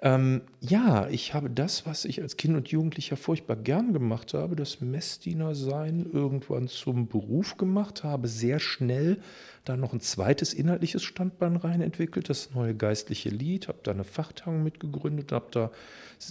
[0.00, 4.54] Ähm, ja, ich habe das, was ich als Kind und Jugendlicher furchtbar gern gemacht habe,
[4.54, 9.18] das Messdiener-Sein irgendwann zum Beruf gemacht, habe sehr schnell
[9.64, 14.04] da noch ein zweites inhaltliches Standbein rein entwickelt, das neue geistliche Lied, habe da eine
[14.04, 15.70] Fachtagung mitgegründet, habe da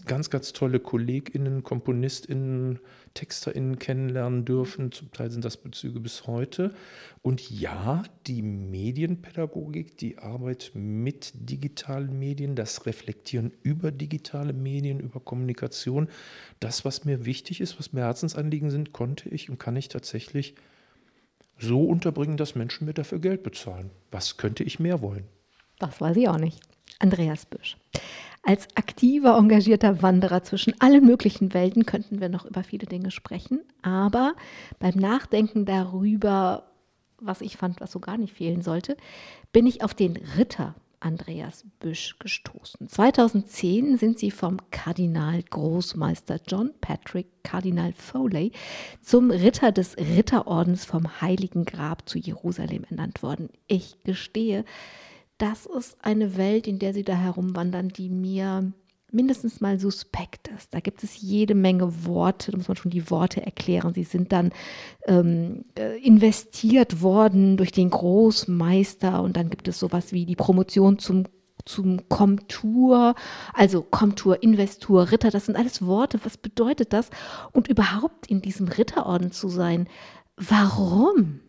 [0.05, 2.79] ganz, ganz tolle KollegInnen, KomponistInnen,
[3.13, 4.91] TexterInnen kennenlernen dürfen.
[4.91, 6.73] Zum Teil sind das Bezüge bis heute.
[7.21, 15.19] Und ja, die Medienpädagogik, die Arbeit mit digitalen Medien, das Reflektieren über digitale Medien, über
[15.19, 16.09] Kommunikation,
[16.59, 20.55] das, was mir wichtig ist, was mir Herzensanliegen sind, konnte ich und kann ich tatsächlich
[21.59, 23.89] so unterbringen, dass Menschen mir dafür Geld bezahlen.
[24.11, 25.25] Was könnte ich mehr wollen?
[25.79, 26.59] Das weiß ich auch nicht.
[26.99, 27.77] Andreas Büsch.
[28.43, 33.61] Als aktiver, engagierter Wanderer zwischen allen möglichen Welten könnten wir noch über viele Dinge sprechen.
[33.81, 34.35] Aber
[34.79, 36.71] beim Nachdenken darüber,
[37.19, 38.95] was ich fand, was so gar nicht fehlen sollte,
[39.51, 42.87] bin ich auf den Ritter Andreas Büsch gestoßen.
[42.87, 48.51] 2010 sind sie vom Kardinal Großmeister John Patrick Kardinal Foley
[49.01, 53.49] zum Ritter des Ritterordens vom Heiligen Grab zu Jerusalem ernannt worden.
[53.67, 54.65] Ich gestehe,
[55.37, 58.73] das ist eine Welt, in der sie da herumwandern, die mir
[59.11, 60.73] mindestens mal suspekt ist.
[60.73, 63.93] Da gibt es jede Menge Worte, da muss man schon die Worte erklären.
[63.93, 64.51] Sie sind dann
[65.05, 70.99] ähm, äh, investiert worden durch den Großmeister und dann gibt es sowas wie die Promotion
[70.99, 71.25] zum
[71.65, 73.13] zum Komtur,
[73.53, 76.19] also Komtur, Investur, Ritter, das sind alles Worte.
[76.23, 77.09] Was bedeutet das?
[77.51, 79.89] Und überhaupt in diesem Ritterorden zu sein,
[80.37, 81.41] warum?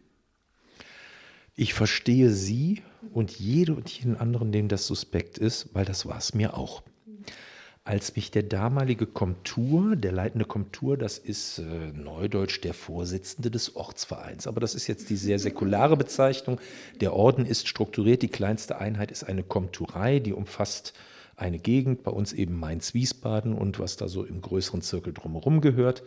[1.54, 2.82] Ich verstehe Sie
[3.12, 6.82] und jede und jeden anderen, dem das suspekt ist, weil das war es mir auch.
[7.88, 11.62] Als mich der damalige Komtur, der leitende Komtur, das ist äh,
[11.94, 16.60] neudeutsch der Vorsitzende des Ortsvereins, aber das ist jetzt die sehr säkulare Bezeichnung.
[17.00, 20.92] Der Orden ist strukturiert, die kleinste Einheit ist eine Komturei, die umfasst
[21.34, 26.02] eine Gegend, bei uns eben Mainz-Wiesbaden und was da so im größeren Zirkel drumherum gehört.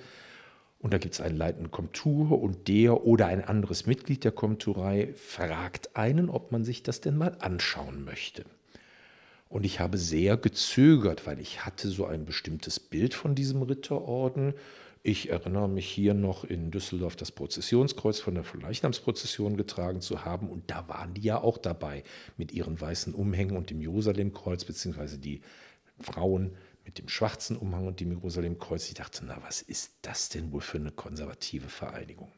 [0.78, 5.16] Und da gibt es einen leitenden Komtur und der oder ein anderes Mitglied der Komturei
[5.16, 8.46] fragt einen, ob man sich das denn mal anschauen möchte.
[9.52, 14.54] Und ich habe sehr gezögert, weil ich hatte so ein bestimmtes Bild von diesem Ritterorden.
[15.04, 20.50] Ich erinnere mich hier noch in Düsseldorf das Prozessionskreuz von der Leichnamsprozession getragen zu haben.
[20.50, 22.06] Und da waren die ja auch dabei
[22.38, 25.42] mit ihren weißen Umhängen und dem Jerusalemkreuz, beziehungsweise die
[26.00, 28.88] Frauen mit dem schwarzen Umhang und dem Jerusalemkreuz.
[28.88, 32.32] Ich dachte, na, was ist das denn wohl für eine konservative Vereinigung?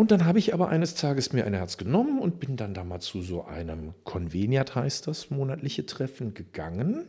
[0.00, 2.84] Und dann habe ich aber eines Tages mir ein Herz genommen und bin dann da
[2.84, 7.06] mal zu so einem Conveniat, heißt das, monatliche Treffen gegangen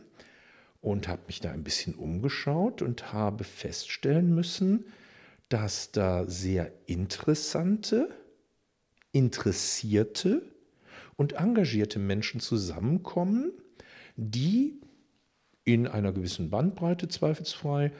[0.82, 4.84] und habe mich da ein bisschen umgeschaut und habe feststellen müssen,
[5.48, 8.10] dass da sehr interessante,
[9.10, 10.42] interessierte
[11.16, 13.52] und engagierte Menschen zusammenkommen,
[14.16, 14.82] die
[15.64, 17.90] in einer gewissen Bandbreite zweifelsfrei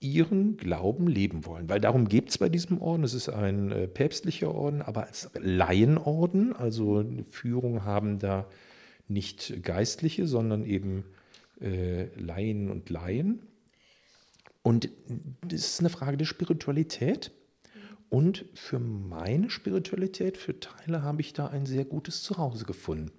[0.00, 1.68] ihren Glauben leben wollen.
[1.68, 3.04] Weil darum geht es bei diesem Orden.
[3.04, 6.54] Es ist ein äh, päpstlicher Orden, aber als Laienorden.
[6.54, 8.46] Also Führung haben da
[9.08, 11.04] nicht Geistliche, sondern eben
[11.60, 13.40] äh, Laien und Laien.
[14.62, 14.90] Und
[15.42, 17.32] das ist eine Frage der Spiritualität.
[18.10, 23.10] Und für meine Spiritualität, für Teile, habe ich da ein sehr gutes Zuhause gefunden.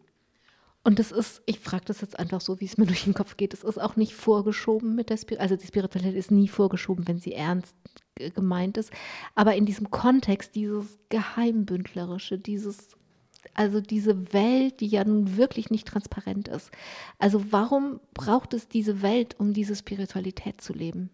[0.84, 3.38] Und das ist, ich frage das jetzt einfach so, wie es mir durch den Kopf
[3.38, 7.08] geht, es ist auch nicht vorgeschoben mit der Spiritualität, also die Spiritualität ist nie vorgeschoben,
[7.08, 7.76] wenn sie ernst
[8.36, 8.92] gemeint ist,
[9.36, 12.98] aber in diesem Kontext dieses Geheimbündlerische, dieses,
[13.54, 16.72] also diese Welt, die ja nun wirklich nicht transparent ist.
[17.18, 21.10] Also warum braucht es diese Welt, um diese Spiritualität zu leben?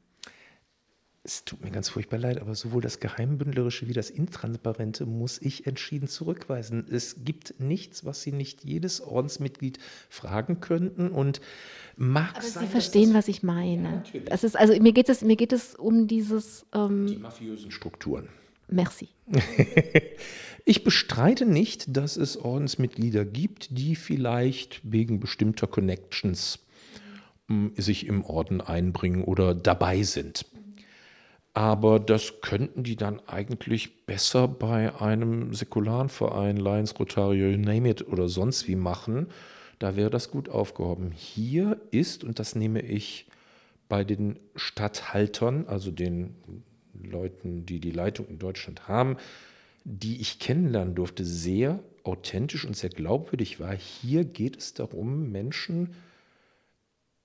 [1.25, 5.65] Es tut mir ganz furchtbar leid, aber sowohl das Geheimbündlerische wie das Intransparente muss ich
[5.65, 6.85] entschieden zurückweisen.
[6.87, 11.41] Es gibt nichts, was Sie nicht jedes Ordensmitglied fragen könnten und
[11.97, 14.03] mag aber sein, Sie verstehen, was ich meine.
[14.13, 17.71] Ja, das ist, also mir geht es, mir geht es um dieses ähm, die mafiösen
[17.71, 18.29] Strukturen.
[18.67, 19.07] Merci.
[20.65, 26.59] ich bestreite nicht, dass es Ordensmitglieder gibt, die vielleicht wegen bestimmter Connections
[27.47, 30.45] mm, sich im Orden einbringen oder dabei sind.
[31.55, 37.89] Aber das könnten die dann eigentlich besser bei einem säkularen Verein, Lions, Rotario, you name
[37.89, 39.27] it oder sonst wie machen.
[39.79, 41.11] Da wäre das gut aufgehoben.
[41.11, 43.27] Hier ist, und das nehme ich
[43.87, 46.35] bei den Statthaltern, also den
[47.01, 49.15] Leuten, die die Leitung in Deutschland haben,
[49.85, 53.73] die ich kennenlernen durfte, sehr authentisch und sehr glaubwürdig war.
[53.73, 55.95] Hier geht es darum, Menschen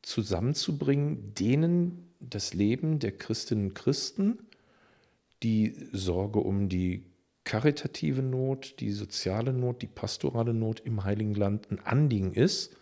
[0.02, 4.38] zusammenzubringen, denen das Leben der Christinnen und Christen,
[5.42, 7.04] die Sorge um die
[7.44, 12.76] karitative Not, die soziale Not, die pastorale Not im Heiligen Land ein Anliegen ist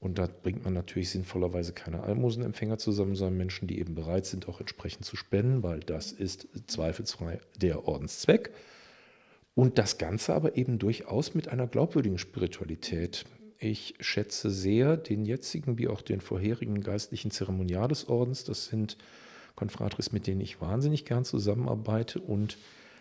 [0.00, 4.48] und da bringt man natürlich sinnvollerweise keine Almosenempfänger zusammen, sondern Menschen, die eben bereit sind,
[4.48, 8.50] auch entsprechend zu spenden, weil das ist zweifelsfrei der Ordenszweck.
[9.54, 13.26] Und das Ganze aber eben durchaus mit einer glaubwürdigen Spiritualität.
[13.62, 18.42] Ich schätze sehr den jetzigen wie auch den vorherigen geistlichen Zeremonial des Ordens.
[18.44, 18.96] Das sind
[19.54, 22.20] Konfratris, mit denen ich wahnsinnig gern zusammenarbeite.
[22.20, 22.56] Und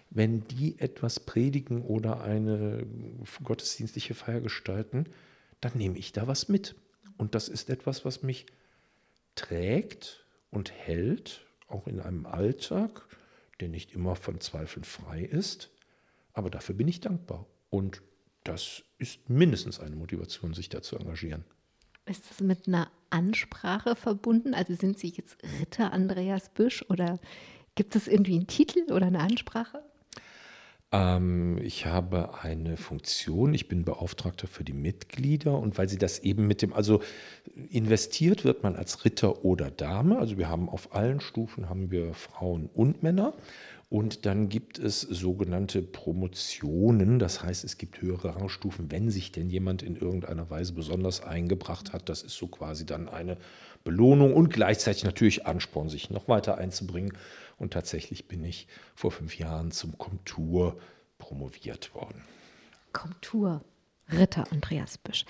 [0.09, 2.85] wenn die etwas predigen oder eine
[3.41, 5.05] gottesdienstliche Feier gestalten,
[5.61, 6.75] dann nehme ich da was mit.
[7.17, 8.45] Und das ist etwas, was mich
[9.35, 13.07] trägt und hält, auch in einem Alltag,
[13.61, 15.69] der nicht immer von Zweifeln frei ist.
[16.33, 17.45] Aber dafür bin ich dankbar.
[17.69, 18.01] Und
[18.49, 21.45] das ist mindestens eine Motivation, sich da zu engagieren.
[22.05, 24.53] Ist das mit einer Ansprache verbunden?
[24.53, 27.19] Also sind Sie jetzt Ritter Andreas Büsch oder
[27.75, 29.83] gibt es irgendwie einen Titel oder eine Ansprache?
[30.91, 36.19] Ähm, ich habe eine Funktion, ich bin Beauftragter für die Mitglieder und weil sie das
[36.19, 37.03] eben mit dem, also
[37.69, 42.15] investiert wird man als Ritter oder Dame, also wir haben auf allen Stufen haben wir
[42.15, 43.33] Frauen und Männer
[43.89, 49.49] und dann gibt es sogenannte Promotionen, das heißt es gibt höhere Rangstufen, wenn sich denn
[49.49, 53.37] jemand in irgendeiner Weise besonders eingebracht hat, das ist so quasi dann eine
[53.83, 57.13] Belohnung und gleichzeitig natürlich Ansporn, sich noch weiter einzubringen.
[57.57, 60.79] Und tatsächlich bin ich vor fünf Jahren zum Komtur
[61.17, 62.23] promoviert worden.
[62.93, 63.61] Komtur,
[64.11, 65.25] Ritter Andreas Büsch.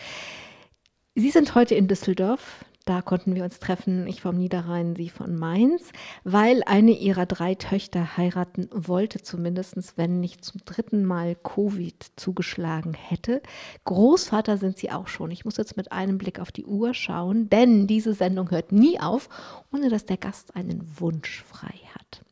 [1.16, 2.66] Sie sind heute in Düsseldorf.
[2.86, 5.91] Da konnten wir uns treffen, ich vom Niederrhein, sie von Mainz,
[6.23, 12.93] weil eine ihrer drei Töchter heiraten wollte, zumindest wenn nicht zum dritten Mal Covid zugeschlagen
[12.93, 13.41] hätte.
[13.86, 15.30] Großvater sind sie auch schon.
[15.30, 18.99] Ich muss jetzt mit einem Blick auf die Uhr schauen, denn diese Sendung hört nie
[18.99, 19.30] auf,
[19.71, 22.23] ohne dass der Gast einen Wunsch frei hat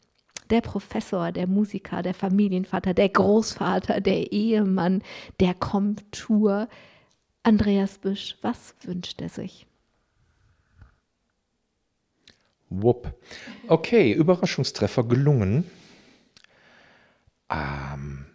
[0.50, 5.04] der Professor, der Musiker, der Familienvater, der Großvater, der Ehemann,
[5.42, 6.70] der Komtur.
[7.44, 9.68] Andreas Büsch, was wünscht er sich?
[12.70, 13.14] Wupp.
[13.68, 15.70] Okay, Überraschungstreffer gelungen.
[17.50, 18.26] Ähm,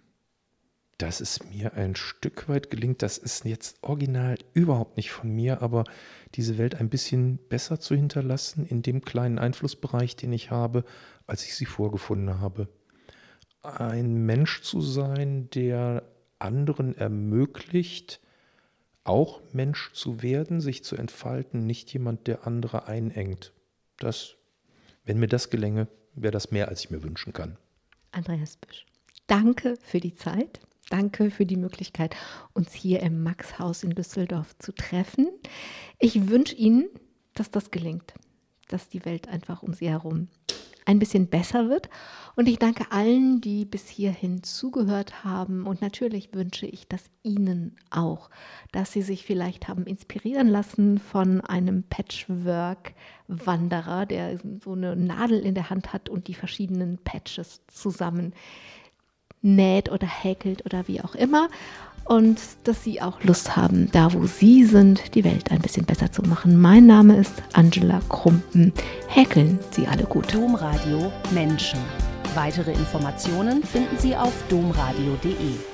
[1.03, 5.61] dass es mir ein Stück weit gelingt, das ist jetzt original überhaupt nicht von mir,
[5.61, 5.85] aber
[6.37, 10.85] diese Welt ein bisschen besser zu hinterlassen in dem kleinen Einflussbereich, den ich habe,
[11.27, 12.69] als ich sie vorgefunden habe.
[13.63, 16.05] Ein Mensch zu sein, der
[16.39, 18.21] anderen ermöglicht,
[19.05, 23.53] auch Mensch zu werden, sich zu entfalten, nicht jemand, der andere einengt.
[24.03, 24.37] Das,
[25.05, 27.57] wenn mir das gelänge, wäre das mehr, als ich mir wünschen kann.
[28.11, 28.85] Andreas Büsch,
[29.27, 30.61] danke für die Zeit.
[30.91, 32.15] Danke für die Möglichkeit,
[32.53, 35.31] uns hier im Max-Haus in Düsseldorf zu treffen.
[35.99, 36.91] Ich wünsche Ihnen,
[37.33, 38.13] dass das gelingt,
[38.69, 40.29] dass die Welt einfach um Sie herum
[40.85, 41.89] ein bisschen besser wird.
[42.35, 45.65] Und ich danke allen, die bis hierhin zugehört haben.
[45.67, 48.31] Und natürlich wünsche ich das Ihnen auch,
[48.73, 55.55] dass Sie sich vielleicht haben inspirieren lassen von einem Patchwork-Wanderer, der so eine Nadel in
[55.55, 58.35] der Hand hat und die verschiedenen Patches zusammen
[59.43, 61.49] näht oder häkelt oder wie auch immer.
[62.05, 66.11] Und dass Sie auch Lust haben, da wo Sie sind, die Welt ein bisschen besser
[66.11, 66.61] zu machen.
[66.61, 68.73] Mein Name ist Angela Krumpen.
[69.09, 70.35] Häkeln Sie alle gut.
[70.35, 71.79] Domradio Menschen.
[72.35, 75.72] Weitere Informationen finden Sie auf domradio.de.